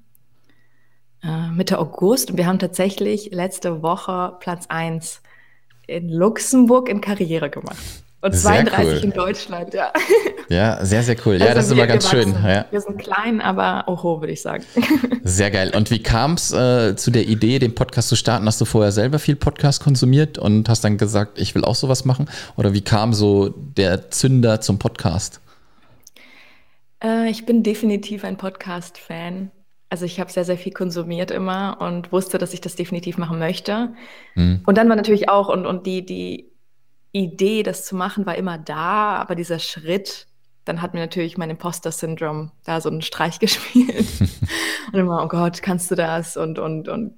äh, 1.21 1.49
Mitte 1.49 1.79
August. 1.79 2.31
Und 2.31 2.37
wir 2.37 2.45
haben 2.45 2.59
tatsächlich 2.59 3.31
letzte 3.31 3.81
Woche 3.81 4.37
Platz 4.39 4.67
1 4.67 5.21
in 5.87 6.09
Luxemburg 6.09 6.89
in 6.89 7.01
Karriere 7.01 7.49
gemacht. 7.49 8.03
Und 8.23 8.33
32 8.33 8.87
cool. 8.87 9.03
in 9.03 9.11
Deutschland, 9.11 9.73
ja. 9.73 9.91
Ja, 10.47 10.85
sehr, 10.85 11.03
sehr 11.03 11.17
cool. 11.25 11.35
Ja, 11.35 11.47
also 11.47 11.55
das 11.55 11.65
ist 11.65 11.71
immer 11.73 11.87
ganz 11.87 12.09
schön. 12.09 12.33
Ja. 12.41 12.65
Wir 12.71 12.79
sind 12.79 12.97
klein, 12.97 13.41
aber 13.41 13.83
oho, 13.87 14.21
würde 14.21 14.31
ich 14.31 14.41
sagen. 14.41 14.63
Sehr 15.23 15.51
geil. 15.51 15.73
Und 15.75 15.91
wie 15.91 16.01
kam 16.01 16.35
es 16.35 16.53
äh, 16.53 16.95
zu 16.95 17.11
der 17.11 17.27
Idee, 17.27 17.59
den 17.59 17.75
Podcast 17.75 18.07
zu 18.07 18.15
starten? 18.15 18.45
Hast 18.45 18.61
du 18.61 18.65
vorher 18.65 18.93
selber 18.93 19.19
viel 19.19 19.35
Podcast 19.35 19.83
konsumiert 19.83 20.37
und 20.37 20.69
hast 20.69 20.85
dann 20.85 20.97
gesagt, 20.97 21.37
ich 21.37 21.53
will 21.53 21.65
auch 21.65 21.75
sowas 21.75 22.05
machen? 22.05 22.29
Oder 22.55 22.73
wie 22.73 22.81
kam 22.81 23.13
so 23.13 23.49
der 23.49 24.09
Zünder 24.09 24.61
zum 24.61 24.79
Podcast? 24.79 25.41
Äh, 27.03 27.29
ich 27.29 27.45
bin 27.45 27.61
definitiv 27.61 28.23
ein 28.23 28.37
Podcast-Fan. 28.37 29.51
Also 29.89 30.05
ich 30.05 30.21
habe 30.21 30.31
sehr, 30.31 30.45
sehr 30.45 30.57
viel 30.57 30.71
konsumiert 30.71 31.29
immer 31.29 31.77
und 31.81 32.13
wusste, 32.13 32.37
dass 32.37 32.53
ich 32.53 32.61
das 32.61 32.75
definitiv 32.75 33.17
machen 33.17 33.37
möchte. 33.37 33.93
Hm. 34.35 34.61
Und 34.65 34.77
dann 34.77 34.87
war 34.87 34.95
natürlich 34.95 35.27
auch, 35.27 35.49
und, 35.49 35.65
und 35.65 35.85
die, 35.85 36.05
die 36.05 36.52
Idee, 37.13 37.63
das 37.63 37.85
zu 37.85 37.95
machen, 37.95 38.25
war 38.25 38.35
immer 38.35 38.57
da, 38.57 39.15
aber 39.15 39.35
dieser 39.35 39.59
Schritt, 39.59 40.27
dann 40.65 40.81
hat 40.81 40.93
mir 40.93 40.99
natürlich 40.99 41.37
mein 41.37 41.51
Imposter-Syndrom 41.51 42.51
da 42.65 42.81
so 42.81 42.89
einen 42.89 43.01
Streich 43.01 43.39
gespielt. 43.39 44.07
und 44.91 44.99
immer, 44.99 45.23
oh 45.23 45.27
Gott, 45.27 45.61
kannst 45.61 45.91
du 45.91 45.95
das? 45.95 46.35
Und, 46.35 46.59
und, 46.59 46.89
und 46.89 47.13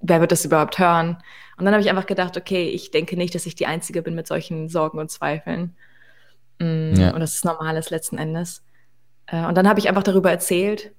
wer 0.00 0.20
wird 0.20 0.32
das 0.32 0.44
überhaupt 0.44 0.78
hören? 0.78 1.18
Und 1.58 1.64
dann 1.64 1.74
habe 1.74 1.82
ich 1.82 1.90
einfach 1.90 2.06
gedacht, 2.06 2.36
okay, 2.36 2.68
ich 2.68 2.90
denke 2.90 3.16
nicht, 3.16 3.34
dass 3.34 3.46
ich 3.46 3.54
die 3.54 3.66
Einzige 3.66 4.02
bin 4.02 4.14
mit 4.14 4.26
solchen 4.26 4.68
Sorgen 4.68 4.98
und 4.98 5.10
Zweifeln. 5.10 5.76
Mm, 6.58 6.94
ja. 6.94 7.12
Und 7.12 7.20
das 7.20 7.34
ist 7.34 7.44
normales 7.44 7.90
letzten 7.90 8.16
Endes. 8.16 8.62
Äh, 9.26 9.44
und 9.44 9.56
dann 9.56 9.68
habe 9.68 9.80
ich 9.80 9.88
einfach 9.88 10.02
darüber 10.02 10.30
erzählt. 10.30 10.92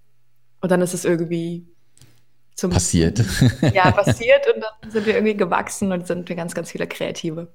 Und 0.61 0.69
dann 0.71 0.81
ist 0.81 0.93
es 0.93 1.05
irgendwie 1.05 1.65
zum 2.55 2.71
passiert. 2.71 3.23
Ja, 3.73 3.89
passiert. 3.91 4.45
Und 4.53 4.61
dann 4.61 4.91
sind 4.91 5.05
wir 5.05 5.15
irgendwie 5.15 5.37
gewachsen 5.37 5.91
und 5.91 6.05
sind 6.05 6.27
wir 6.27 6.35
ganz, 6.35 6.53
ganz 6.53 6.69
viele 6.69 6.85
Kreative. 6.85 7.47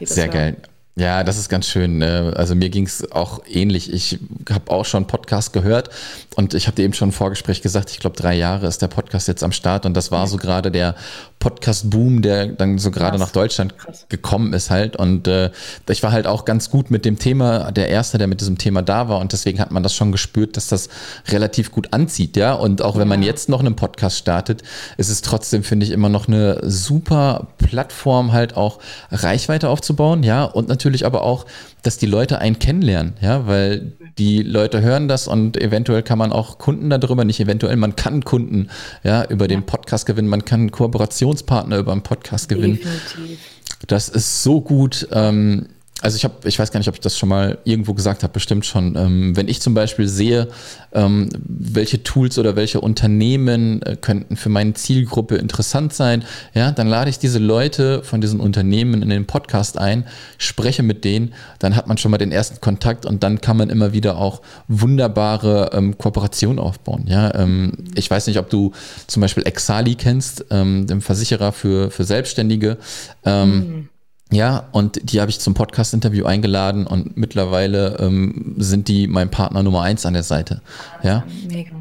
Sehr 0.00 0.28
geil. 0.28 0.56
Ja, 0.98 1.22
das 1.22 1.38
ist 1.38 1.48
ganz 1.48 1.68
schön. 1.68 1.98
Ne? 1.98 2.32
Also 2.34 2.56
mir 2.56 2.70
ging 2.70 2.84
es 2.84 3.12
auch 3.12 3.40
ähnlich. 3.48 3.92
Ich 3.92 4.18
habe 4.50 4.72
auch 4.72 4.84
schon 4.84 5.06
Podcast 5.06 5.52
gehört 5.52 5.90
und 6.34 6.54
ich 6.54 6.66
habe 6.66 6.74
dir 6.74 6.82
eben 6.82 6.92
schon 6.92 7.10
im 7.10 7.12
Vorgespräch 7.12 7.62
gesagt, 7.62 7.90
ich 7.92 8.00
glaube, 8.00 8.16
drei 8.16 8.34
Jahre 8.34 8.66
ist 8.66 8.82
der 8.82 8.88
Podcast 8.88 9.28
jetzt 9.28 9.44
am 9.44 9.52
Start 9.52 9.86
und 9.86 9.94
das 9.94 10.10
war 10.10 10.26
so 10.26 10.38
gerade 10.38 10.72
der 10.72 10.96
Podcast-Boom, 11.38 12.20
der 12.22 12.48
dann 12.48 12.78
so 12.78 12.90
gerade 12.90 13.18
nach 13.18 13.30
Deutschland 13.30 13.78
Krass. 13.78 14.06
gekommen 14.08 14.52
ist 14.52 14.70
halt. 14.70 14.96
Und 14.96 15.28
äh, 15.28 15.50
ich 15.88 16.02
war 16.02 16.12
halt 16.12 16.26
auch 16.26 16.44
ganz 16.44 16.68
gut 16.68 16.90
mit 16.90 17.04
dem 17.04 17.18
Thema, 17.18 17.70
der 17.70 17.88
Erste, 17.88 18.18
der 18.18 18.26
mit 18.26 18.40
diesem 18.40 18.58
Thema 18.58 18.82
da 18.82 19.08
war 19.08 19.18
und 19.20 19.32
deswegen 19.32 19.60
hat 19.60 19.70
man 19.70 19.82
das 19.82 19.94
schon 19.94 20.12
gespürt, 20.12 20.56
dass 20.56 20.68
das 20.68 20.88
relativ 21.28 21.70
gut 21.70 21.92
anzieht, 21.92 22.36
ja. 22.36 22.54
Und 22.54 22.82
auch 22.82 22.96
wenn 22.96 23.08
man 23.08 23.22
jetzt 23.22 23.48
noch 23.48 23.60
einen 23.60 23.76
Podcast 23.76 24.18
startet, 24.18 24.62
ist 24.96 25.08
es 25.08 25.22
trotzdem, 25.22 25.62
finde 25.62 25.86
ich, 25.86 25.92
immer 25.92 26.08
noch 26.08 26.28
eine 26.28 26.58
super 26.68 27.48
Plattform, 27.58 28.32
halt 28.32 28.56
auch 28.56 28.78
Reichweite 29.10 29.68
aufzubauen, 29.68 30.22
ja. 30.22 30.44
Und 30.44 30.68
natürlich 30.68 30.88
natürlich 30.88 31.06
aber 31.06 31.22
auch, 31.22 31.46
dass 31.82 31.98
die 31.98 32.06
Leute 32.06 32.38
einen 32.38 32.58
kennenlernen, 32.58 33.14
ja, 33.20 33.46
weil 33.46 33.92
die 34.18 34.42
Leute 34.42 34.82
hören 34.82 35.08
das 35.08 35.28
und 35.28 35.56
eventuell 35.56 36.02
kann 36.02 36.18
man 36.18 36.32
auch 36.32 36.58
Kunden 36.58 36.90
darüber, 36.90 37.24
nicht 37.24 37.40
eventuell, 37.40 37.76
man 37.76 37.96
kann 37.96 38.24
Kunden 38.24 38.68
ja 39.04 39.24
über 39.24 39.48
den 39.48 39.64
Podcast 39.64 40.06
gewinnen, 40.06 40.28
man 40.28 40.44
kann 40.44 40.70
Kooperationspartner 40.70 41.78
über 41.78 41.92
einen 41.92 42.02
Podcast 42.02 42.48
gewinnen. 42.48 42.76
Definitiv. 42.76 43.38
Das 43.86 44.08
ist 44.08 44.42
so 44.42 44.60
gut. 44.60 45.06
Ähm, 45.12 45.68
also 46.00 46.16
ich 46.16 46.24
habe, 46.24 46.34
ich 46.44 46.58
weiß 46.58 46.70
gar 46.70 46.78
nicht, 46.78 46.88
ob 46.88 46.94
ich 46.94 47.00
das 47.00 47.18
schon 47.18 47.28
mal 47.28 47.58
irgendwo 47.64 47.92
gesagt 47.92 48.22
habe, 48.22 48.32
bestimmt 48.32 48.64
schon. 48.64 48.94
Ähm, 48.96 49.36
wenn 49.36 49.48
ich 49.48 49.60
zum 49.60 49.74
Beispiel 49.74 50.06
sehe, 50.06 50.48
ähm, 50.92 51.28
welche 51.44 52.04
Tools 52.04 52.38
oder 52.38 52.54
welche 52.54 52.80
Unternehmen 52.80 53.82
äh, 53.82 53.96
könnten 53.96 54.36
für 54.36 54.48
meine 54.48 54.74
Zielgruppe 54.74 55.36
interessant 55.36 55.92
sein, 55.92 56.24
ja, 56.54 56.70
dann 56.70 56.86
lade 56.86 57.10
ich 57.10 57.18
diese 57.18 57.40
Leute 57.40 58.04
von 58.04 58.20
diesen 58.20 58.38
Unternehmen 58.38 59.02
in 59.02 59.08
den 59.08 59.26
Podcast 59.26 59.76
ein, 59.76 60.06
spreche 60.38 60.84
mit 60.84 61.04
denen, 61.04 61.34
dann 61.58 61.74
hat 61.74 61.88
man 61.88 61.98
schon 61.98 62.12
mal 62.12 62.18
den 62.18 62.30
ersten 62.30 62.60
Kontakt 62.60 63.04
und 63.04 63.24
dann 63.24 63.40
kann 63.40 63.56
man 63.56 63.68
immer 63.68 63.92
wieder 63.92 64.18
auch 64.18 64.40
wunderbare 64.68 65.70
ähm, 65.72 65.98
Kooperationen 65.98 66.60
aufbauen. 66.60 67.06
Ja, 67.08 67.34
ähm, 67.34 67.72
ich 67.96 68.08
weiß 68.08 68.28
nicht, 68.28 68.38
ob 68.38 68.50
du 68.50 68.72
zum 69.08 69.20
Beispiel 69.20 69.44
Exali 69.46 69.96
kennst, 69.96 70.44
ähm, 70.50 70.86
dem 70.86 71.00
Versicherer 71.00 71.50
für, 71.52 71.90
für 71.90 72.04
Selbstständige. 72.04 72.78
Mhm 73.24 73.88
ja, 74.30 74.68
und 74.72 75.00
die 75.10 75.20
habe 75.20 75.30
ich 75.30 75.40
zum 75.40 75.54
Podcast-Interview 75.54 76.26
eingeladen 76.26 76.86
und 76.86 77.16
mittlerweile 77.16 77.96
ähm, 77.98 78.54
sind 78.58 78.88
die 78.88 79.06
mein 79.06 79.30
Partner 79.30 79.62
Nummer 79.62 79.82
eins 79.82 80.04
an 80.04 80.12
der 80.12 80.22
Seite. 80.22 80.60
Ja. 81.02 81.24
Mega. 81.48 81.72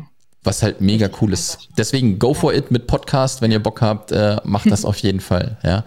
Was 0.44 0.64
halt 0.64 0.80
mega 0.80 1.10
cool 1.20 1.34
ist. 1.34 1.68
Deswegen 1.78 2.20
go 2.20 2.34
for 2.34 2.54
it 2.54 2.72
mit 2.72 2.88
Podcast, 2.88 3.42
wenn 3.42 3.52
ihr 3.52 3.62
Bock 3.62 3.82
habt, 3.82 4.14
äh, 4.14 4.38
macht 4.46 4.72
das 4.72 4.86
auf 4.86 4.98
jeden 5.00 5.20
Fall. 5.20 5.58
Ja. 5.62 5.84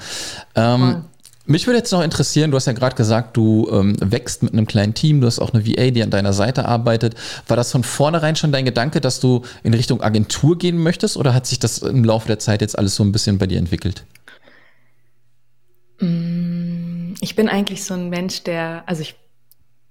Ähm, 0.55 1.05
mich 1.47 1.67
würde 1.67 1.79
jetzt 1.79 1.91
noch 1.93 2.03
interessieren, 2.03 2.51
du 2.51 2.57
hast 2.57 2.67
ja 2.67 2.75
gerade 2.75 2.95
gesagt, 2.95 3.37
du 3.37 3.69
ähm, 3.73 3.97
wächst 3.99 4.43
mit 4.43 4.53
einem 4.53 4.67
kleinen 4.67 4.93
Team, 4.93 5.23
du 5.23 5.27
hast 5.27 5.39
auch 5.41 5.55
eine 5.55 5.67
VA, 5.67 5.91
die 5.91 6.03
an 6.03 6.11
deiner 6.11 6.35
Seite 6.35 6.67
arbeitet. 6.67 7.15
War 7.49 7.57
das 7.57 7.73
von 7.73 7.83
vornherein 7.83 8.37
schon 8.37 8.53
dein 8.53 8.67
Gedanke, 8.67 9.01
dass 9.01 9.19
du 9.19 9.43
in 9.63 9.73
Richtung 9.73 10.03
Agentur 10.03 10.59
gehen 10.59 10.77
möchtest 10.77 11.17
oder 11.17 11.33
hat 11.33 11.47
sich 11.47 11.59
das 11.59 11.79
im 11.79 12.05
Laufe 12.05 12.29
der 12.29 12.39
Zeit 12.39 12.61
jetzt 12.61 12.79
alles 12.79 12.95
so 12.95 13.03
ein 13.03 13.13
bisschen 13.13 13.39
bei 13.39 13.47
dir 13.47 13.59
entwickelt? 13.59 14.05
Mm, 16.01 17.15
ich 17.21 17.37
bin 17.37 17.49
eigentlich 17.49 17.85
so 17.85 17.95
ein 17.95 18.09
Mensch, 18.09 18.43
der, 18.43 18.85
also 18.87 19.03
ich 19.03 19.17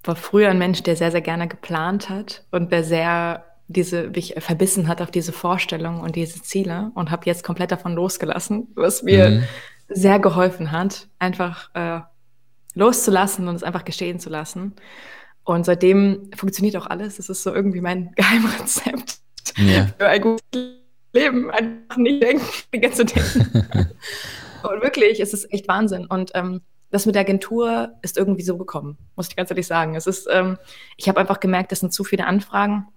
war 0.03 0.15
früher 0.15 0.49
ein 0.49 0.57
Mensch, 0.57 0.83
der 0.83 0.95
sehr, 0.95 1.11
sehr 1.11 1.21
gerne 1.21 1.47
geplant 1.47 2.09
hat 2.09 2.43
und 2.51 2.71
der 2.71 2.83
sehr 2.83 3.45
diese, 3.67 4.09
mich 4.09 4.33
verbissen 4.39 4.87
hat 4.87 5.01
auf 5.01 5.11
diese 5.11 5.31
Vorstellungen 5.31 6.01
und 6.01 6.15
diese 6.15 6.41
Ziele 6.41 6.91
und 6.95 7.11
habe 7.11 7.25
jetzt 7.25 7.43
komplett 7.43 7.71
davon 7.71 7.93
losgelassen, 7.93 8.67
was 8.75 9.03
mir 9.03 9.29
mhm. 9.29 9.43
sehr 9.89 10.19
geholfen 10.19 10.71
hat, 10.71 11.07
einfach 11.19 11.69
äh, 11.75 12.01
loszulassen 12.73 13.47
und 13.47 13.55
es 13.55 13.63
einfach 13.63 13.85
geschehen 13.85 14.19
zu 14.19 14.29
lassen. 14.29 14.73
Und 15.43 15.65
seitdem 15.65 16.31
funktioniert 16.35 16.75
auch 16.77 16.87
alles. 16.87 17.19
Es 17.19 17.29
ist 17.29 17.43
so 17.43 17.53
irgendwie 17.53 17.81
mein 17.81 18.11
Geheimrezept 18.15 19.19
ja. 19.57 19.87
für 19.97 20.07
ein 20.07 20.21
gutes 20.21 20.41
Leben. 21.13 21.51
Einfach 21.51 21.97
nicht 21.97 22.23
denken, 22.23 22.45
die 22.73 22.79
ganze 22.79 23.05
denken. 23.05 23.67
Und 24.63 24.81
wirklich, 24.81 25.19
es 25.19 25.33
ist 25.33 25.51
echt 25.51 25.67
Wahnsinn. 25.67 26.05
Und 26.05 26.31
ähm, 26.35 26.61
das 26.91 27.05
mit 27.05 27.15
der 27.15 27.21
Agentur 27.21 27.93
ist 28.01 28.17
irgendwie 28.17 28.43
so 28.43 28.57
gekommen, 28.57 28.97
muss 29.15 29.27
ich 29.29 29.35
ganz 29.35 29.49
ehrlich 29.51 29.67
sagen. 29.67 29.95
Es 29.95 30.07
ist, 30.07 30.27
ähm, 30.31 30.57
ich 30.97 31.07
habe 31.07 31.19
einfach 31.19 31.39
gemerkt, 31.39 31.71
es 31.71 31.81
sind 31.81 31.93
zu 31.93 32.03
viele 32.03 32.25
Anfragen. 32.25 32.87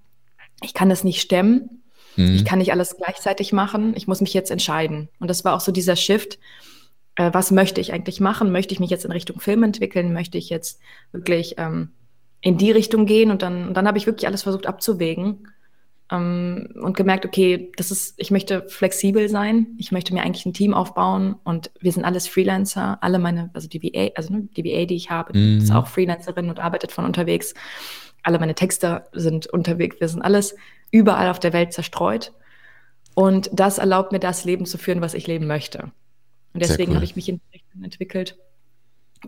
Ich 0.62 0.74
kann 0.74 0.88
das 0.88 1.04
nicht 1.04 1.20
stemmen. 1.20 1.82
Mhm. 2.16 2.34
Ich 2.34 2.44
kann 2.44 2.58
nicht 2.58 2.72
alles 2.72 2.96
gleichzeitig 2.96 3.52
machen. 3.52 3.94
Ich 3.96 4.06
muss 4.06 4.20
mich 4.20 4.34
jetzt 4.34 4.50
entscheiden. 4.50 5.08
Und 5.18 5.28
das 5.28 5.44
war 5.44 5.54
auch 5.54 5.60
so 5.60 5.72
dieser 5.72 5.96
Shift. 5.96 6.38
Äh, 7.16 7.30
was 7.32 7.50
möchte 7.50 7.80
ich 7.80 7.92
eigentlich 7.92 8.20
machen? 8.20 8.52
Möchte 8.52 8.72
ich 8.72 8.80
mich 8.80 8.90
jetzt 8.90 9.04
in 9.04 9.12
Richtung 9.12 9.40
Film 9.40 9.62
entwickeln? 9.62 10.12
Möchte 10.12 10.38
ich 10.38 10.48
jetzt 10.48 10.80
wirklich 11.12 11.56
ähm, 11.58 11.90
in 12.40 12.56
die 12.56 12.70
Richtung 12.70 13.04
gehen? 13.04 13.30
Und 13.30 13.42
dann, 13.42 13.68
und 13.68 13.74
dann 13.74 13.86
habe 13.86 13.98
ich 13.98 14.06
wirklich 14.06 14.26
alles 14.26 14.42
versucht 14.42 14.66
abzuwägen 14.66 15.48
ähm, 16.12 16.68
und 16.80 16.96
gemerkt, 16.96 17.24
okay, 17.24 17.72
das 17.76 17.90
ist, 17.90 18.14
ich 18.18 18.30
möchte 18.30 18.68
flexibel 18.68 19.28
sein, 19.28 19.68
ich 19.78 19.90
möchte 19.92 20.12
mir 20.12 20.22
eigentlich 20.22 20.44
ein 20.44 20.52
Team 20.52 20.74
aufbauen 20.74 21.36
und 21.42 21.70
wir 21.80 21.90
sind 21.90 22.04
alles 22.04 22.28
Freelancer, 22.28 23.02
alle 23.02 23.18
meine, 23.18 23.50
also 23.54 23.68
die 23.68 23.82
VA, 23.82 24.10
also 24.14 24.32
ne, 24.32 24.48
die 24.56 24.64
VA, 24.64 24.84
die 24.84 24.94
ich 24.94 25.10
habe, 25.10 25.36
mhm. 25.36 25.58
ist 25.58 25.72
auch 25.72 25.86
Freelancerin 25.86 26.50
und 26.50 26.60
arbeitet 26.60 26.92
von 26.92 27.06
unterwegs. 27.06 27.54
Alle 28.22 28.38
meine 28.38 28.54
Texte 28.54 29.06
sind 29.12 29.46
unterwegs, 29.46 29.96
wir 30.00 30.08
sind 30.08 30.22
alles 30.22 30.54
überall 30.90 31.30
auf 31.30 31.40
der 31.40 31.54
Welt 31.54 31.72
zerstreut. 31.72 32.32
Und 33.14 33.50
das 33.52 33.78
erlaubt 33.78 34.12
mir, 34.12 34.20
das 34.20 34.44
Leben 34.44 34.66
zu 34.66 34.78
führen, 34.78 35.00
was 35.00 35.14
ich 35.14 35.26
leben 35.26 35.46
möchte. 35.46 35.90
Und 36.54 36.62
deswegen 36.62 36.92
cool. 36.92 36.96
habe 36.96 37.04
ich 37.04 37.16
mich 37.16 37.28
in 37.28 37.40
entwickelt, 37.82 38.36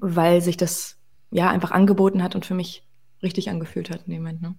weil 0.01 0.43
sich 0.43 0.59
das 0.59 0.99
ja 1.31 1.51
einfach 1.51 1.71
angeboten 1.71 2.23
hat 2.23 2.35
und 2.35 2.45
für 2.45 2.55
mich 2.55 2.87
richtig 3.23 3.49
angefühlt 3.49 3.91
hat 3.91 4.03
in 4.07 4.13
dem 4.13 4.23
Moment. 4.23 4.43
Ne? 4.43 4.55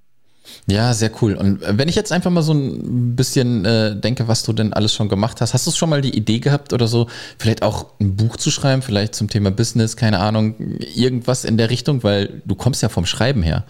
Ja, 0.67 0.93
sehr 0.93 1.11
cool. 1.21 1.35
Und 1.35 1.59
wenn 1.61 1.87
ich 1.87 1.95
jetzt 1.95 2.11
einfach 2.11 2.31
mal 2.31 2.41
so 2.41 2.53
ein 2.53 3.15
bisschen 3.15 3.65
äh, 3.65 3.95
denke, 3.95 4.27
was 4.27 4.43
du 4.43 4.53
denn 4.53 4.73
alles 4.73 4.93
schon 4.93 5.09
gemacht 5.09 5.41
hast, 5.41 5.53
hast 5.53 5.67
du 5.67 5.71
schon 5.71 5.89
mal 5.89 6.01
die 6.01 6.15
Idee 6.15 6.39
gehabt 6.39 6.73
oder 6.73 6.87
so, 6.87 7.07
vielleicht 7.37 7.63
auch 7.63 7.87
ein 7.99 8.15
Buch 8.15 8.37
zu 8.37 8.51
schreiben, 8.51 8.81
vielleicht 8.81 9.15
zum 9.15 9.29
Thema 9.29 9.51
Business, 9.51 9.95
keine 9.95 10.19
Ahnung, 10.19 10.55
irgendwas 10.95 11.45
in 11.45 11.57
der 11.57 11.69
Richtung, 11.69 12.03
weil 12.03 12.41
du 12.45 12.55
kommst 12.55 12.81
ja 12.81 12.89
vom 12.89 13.05
Schreiben 13.05 13.43
her. 13.43 13.65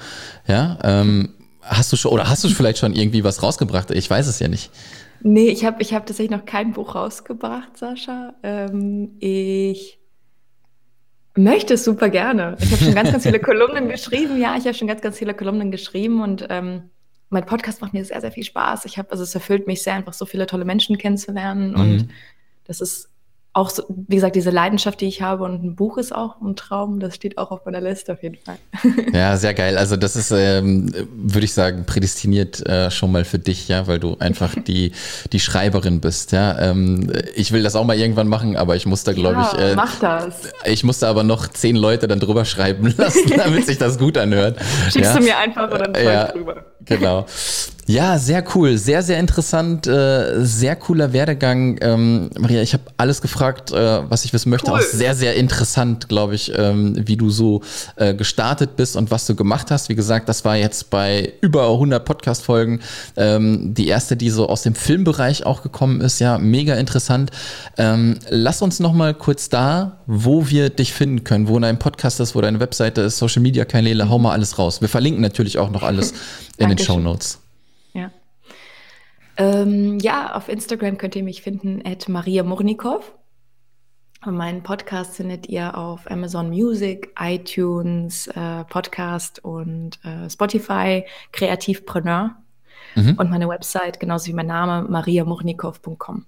Ja, 0.48 0.78
ähm, 0.84 1.30
hast 1.62 1.92
du 1.92 1.98
schon, 1.98 2.12
oder 2.12 2.30
hast 2.30 2.44
du 2.44 2.50
vielleicht 2.50 2.78
schon 2.78 2.94
irgendwie 2.94 3.24
was 3.24 3.44
rausgebracht? 3.44 3.92
Ich 3.92 4.10
weiß 4.10 4.28
es 4.28 4.40
ja 4.40 4.48
nicht. 4.48 4.72
Nee, 5.22 5.48
ich 5.48 5.66
habe 5.66 5.82
ich 5.82 5.94
hab 5.94 6.06
tatsächlich 6.06 6.38
noch 6.38 6.46
kein 6.46 6.74
Buch 6.74 6.96
rausgebracht, 6.96 7.78
Sascha. 7.78 8.34
Ähm, 8.44 9.16
ich 9.20 9.98
möchte 11.36 11.76
es 11.76 11.84
super 11.84 12.10
gerne. 12.10 12.58
Ich 12.60 12.72
habe 12.72 12.84
schon 12.84 12.96
ganz, 12.96 13.12
ganz 13.12 13.24
viele 13.24 13.40
Kolumnen 13.42 13.90
geschrieben. 13.90 14.40
Ja, 14.40 14.56
ich 14.58 14.66
habe 14.66 14.74
schon 14.74 14.88
ganz, 14.88 15.02
ganz 15.02 15.18
viele 15.18 15.34
Kolumnen 15.34 15.72
geschrieben 15.72 16.22
und 16.22 16.48
ähm, 16.50 16.90
mein 17.30 17.46
Podcast 17.46 17.82
macht 17.82 17.94
mir 17.94 18.06
sehr, 18.06 18.22
sehr 18.22 18.32
viel 18.32 18.44
Spaß. 18.44 18.86
Ich 18.86 18.98
habe, 18.98 19.12
also 19.12 19.24
es 19.24 19.36
erfüllt 19.36 19.68
mich 19.68 19.84
sehr, 19.84 19.94
einfach 19.94 20.14
so 20.14 20.26
viele 20.26 20.46
tolle 20.46 20.66
Menschen 20.66 20.98
kennenzulernen 20.98 21.72
mhm. 21.72 21.80
und 21.80 22.10
das 22.66 22.82
ist 22.82 23.10
auch, 23.56 23.70
so, 23.70 23.84
wie 23.88 24.16
gesagt, 24.16 24.36
diese 24.36 24.50
Leidenschaft, 24.50 25.00
die 25.00 25.06
ich 25.06 25.22
habe 25.22 25.46
und 25.46 25.64
ein 25.64 25.76
Buch 25.78 25.98
ist 25.98 26.14
auch 26.14 26.42
ein 26.42 26.58
Traum, 26.58 27.00
das 27.00 27.16
steht 27.16 27.38
auch 27.38 27.52
auf 27.52 27.66
meiner 27.66 27.80
Liste 27.80 28.12
auf 28.12 28.22
jeden 28.22 28.36
Fall. 28.36 28.58
Ja, 29.14 29.38
sehr 29.38 29.54
geil. 29.54 29.78
Also 29.78 29.96
das 29.96 30.18
ist, 30.18 30.32
ähm, 30.32 30.92
würde 31.10 31.46
ich 31.46 31.54
sagen, 31.54 31.86
prädestiniert 31.86 32.68
äh, 32.68 32.92
schon 32.92 33.14
mal 33.14 33.24
für 33.24 33.40
dich, 33.40 33.70
ja, 33.70 33.88
weil 33.88 33.98
du 33.98 34.18
einfach 34.20 34.54
die, 34.68 34.92
die 35.32 35.40
Schreiberin 35.40 36.02
bist, 36.02 36.34
ja. 36.34 36.60
Ähm, 36.60 37.10
ich 37.34 37.54
will 37.54 37.64
das 37.64 37.78
auch 37.78 37.86
mal 37.86 37.98
irgendwann 37.98 38.28
machen, 38.28 38.58
aber 38.58 38.76
ich 38.76 38.86
muss 38.86 39.06
da, 39.06 39.14
glaube 39.14 39.40
ja, 39.40 39.52
ich, 39.54 39.60
äh, 39.60 39.76
mach 39.76 40.00
das. 40.00 40.42
Ich 40.66 40.84
musste 40.84 41.08
aber 41.08 41.24
noch 41.24 41.48
zehn 41.48 41.78
Leute 41.78 42.10
dann 42.10 42.20
drüber 42.20 42.44
schreiben 42.44 42.94
lassen, 42.98 43.32
damit 43.38 43.68
sich 43.68 43.78
das 43.78 43.98
gut 43.98 44.18
anhört. 44.18 44.60
Schickst 44.92 45.14
ja? 45.14 45.18
du 45.18 45.24
mir 45.24 45.38
einfach 45.38 45.72
oder 45.72 45.88
dann 45.88 46.04
ja, 46.04 46.26
drüber. 46.26 46.66
Genau. 46.84 47.26
Ja, 47.88 48.18
sehr 48.18 48.44
cool, 48.56 48.80
sehr, 48.80 49.04
sehr 49.04 49.20
interessant, 49.20 49.86
äh, 49.86 50.44
sehr 50.44 50.76
cooler 50.76 51.14
Werdegang. 51.14 51.78
Ähm, 51.82 52.32
Maria, 52.36 52.64
ich 52.64 52.74
habe 52.74 52.84
alles 52.98 53.22
gefragt, 53.22 53.72
äh, 53.72 54.10
was 54.10 54.26
ich 54.26 54.34
wissen 54.34 54.50
möchte. 54.50 54.72
Cool. 54.72 54.80
Auch 54.80 54.82
sehr, 54.82 55.14
sehr 55.14 55.36
interessant, 55.36 56.10
glaube 56.10 56.34
ich, 56.34 56.52
ähm, 56.58 56.96
wie 56.98 57.16
du 57.16 57.30
so 57.30 57.62
äh, 57.96 58.16
gestartet 58.16 58.76
bist 58.76 58.96
und 58.96 59.12
was 59.12 59.28
du 59.28 59.36
gemacht 59.36 59.70
hast. 59.70 59.90
Wie 59.90 59.96
gesagt, 59.96 60.28
das 60.30 60.44
war 60.44 60.56
jetzt 60.58 60.90
bei 60.90 61.34
über 61.42 61.70
100 61.70 62.04
Podcast-Folgen 62.04 62.80
ähm, 63.18 63.76
die 63.76 63.88
erste, 63.88 64.18
die 64.18 64.32
so 64.32 64.50
aus 64.50 64.64
dem 64.64 64.74
Filmbereich 64.74 65.46
auch 65.46 65.62
gekommen 65.62 66.02
ist. 66.02 66.18
Ja, 66.20 66.40
mega 66.40 66.74
interessant. 66.76 67.30
Ähm, 67.78 68.18
lass 68.30 68.64
uns 68.64 68.80
noch 68.80 68.94
mal 68.94 69.14
kurz 69.14 69.50
da, 69.50 70.00
wo 70.08 70.50
wir 70.50 70.72
dich 70.72 70.92
finden 70.92 71.24
können, 71.24 71.48
wo 71.48 71.60
dein 71.60 71.78
Podcast 71.78 72.20
ist, 72.20 72.34
wo 72.34 72.42
deine 72.42 72.60
Webseite 72.60 73.02
ist, 73.02 73.20
Social-Media-Kanäle, 73.20 74.10
hau 74.10 74.18
mal 74.18 74.32
alles 74.32 74.58
raus. 74.58 74.82
Wir 74.82 74.90
verlinken 74.90 75.22
natürlich 75.22 75.60
auch 75.60 75.70
noch 75.70 75.84
alles 75.84 76.16
in 76.58 76.70
den 76.70 76.80
Show 76.80 77.00
Notes. 77.00 77.45
Ähm, 79.38 80.00
ja, 80.00 80.36
auf 80.36 80.50
Instagram 80.50 80.98
könnt 80.98 81.16
ihr 81.16 81.24
mich 81.24 81.42
finden 81.42 81.82
at 81.86 82.08
Maria 82.10 82.44
Murnikow. 82.44 83.14
Und 84.26 84.38
meinen 84.38 84.64
Podcast 84.64 85.16
findet 85.16 85.48
ihr 85.50 85.78
auf 85.78 86.10
Amazon 86.10 86.50
Music, 86.50 87.14
iTunes, 87.20 88.28
äh, 88.28 88.64
Podcast 88.66 89.44
und 89.44 90.04
äh, 90.04 90.30
Spotify, 90.30 91.06
Kreativpreneur. 91.32 92.36
Mhm. 92.96 93.16
Und 93.18 93.30
meine 93.30 93.48
Website, 93.48 94.00
genauso 94.00 94.28
wie 94.28 94.34
mein 94.34 94.48
Name, 94.48 94.88
mariamurnikow.com. 94.90 96.26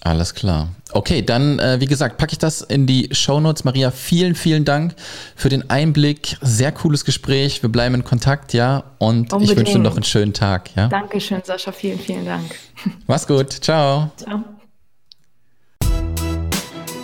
Alles 0.00 0.34
klar. 0.34 0.68
Okay, 0.92 1.20
dann, 1.22 1.58
äh, 1.58 1.80
wie 1.80 1.86
gesagt, 1.86 2.16
packe 2.16 2.32
ich 2.32 2.38
das 2.38 2.60
in 2.60 2.86
die 2.86 3.08
Show 3.12 3.40
Notes. 3.40 3.64
Maria, 3.64 3.90
vielen, 3.90 4.36
vielen 4.36 4.64
Dank 4.64 4.94
für 5.34 5.48
den 5.48 5.68
Einblick. 5.68 6.36
Sehr 6.40 6.70
cooles 6.70 7.04
Gespräch. 7.04 7.62
Wir 7.62 7.70
bleiben 7.70 7.96
in 7.96 8.04
Kontakt, 8.04 8.52
ja. 8.52 8.84
Und 8.98 9.32
Unbedingt. 9.32 9.50
ich 9.50 9.56
wünsche 9.56 9.72
dir 9.72 9.78
noch 9.80 9.96
einen 9.96 10.04
schönen 10.04 10.32
Tag, 10.32 10.70
ja. 10.76 10.86
Dankeschön, 10.88 11.42
Sascha. 11.44 11.72
Vielen, 11.72 11.98
vielen 11.98 12.24
Dank. 12.24 12.54
Mach's 13.06 13.26
gut. 13.26 13.52
Ciao. 13.52 14.10
Ciao. 14.16 14.44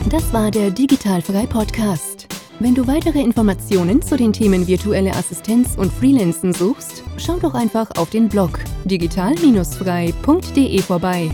Das 0.08 0.32
war 0.32 0.50
der 0.50 0.70
Digitalfrei 0.70 1.46
Podcast. 1.46 2.28
Wenn 2.60 2.74
du 2.76 2.86
weitere 2.86 3.20
Informationen 3.20 4.00
zu 4.02 4.16
den 4.16 4.32
Themen 4.32 4.68
virtuelle 4.68 5.12
Assistenz 5.16 5.74
und 5.76 5.92
Freelancen 5.92 6.52
suchst, 6.52 7.02
schau 7.16 7.38
doch 7.38 7.54
einfach 7.54 7.90
auf 7.96 8.10
den 8.10 8.28
Blog 8.28 8.60
digital-frei.de 8.84 10.82
vorbei. 10.82 11.30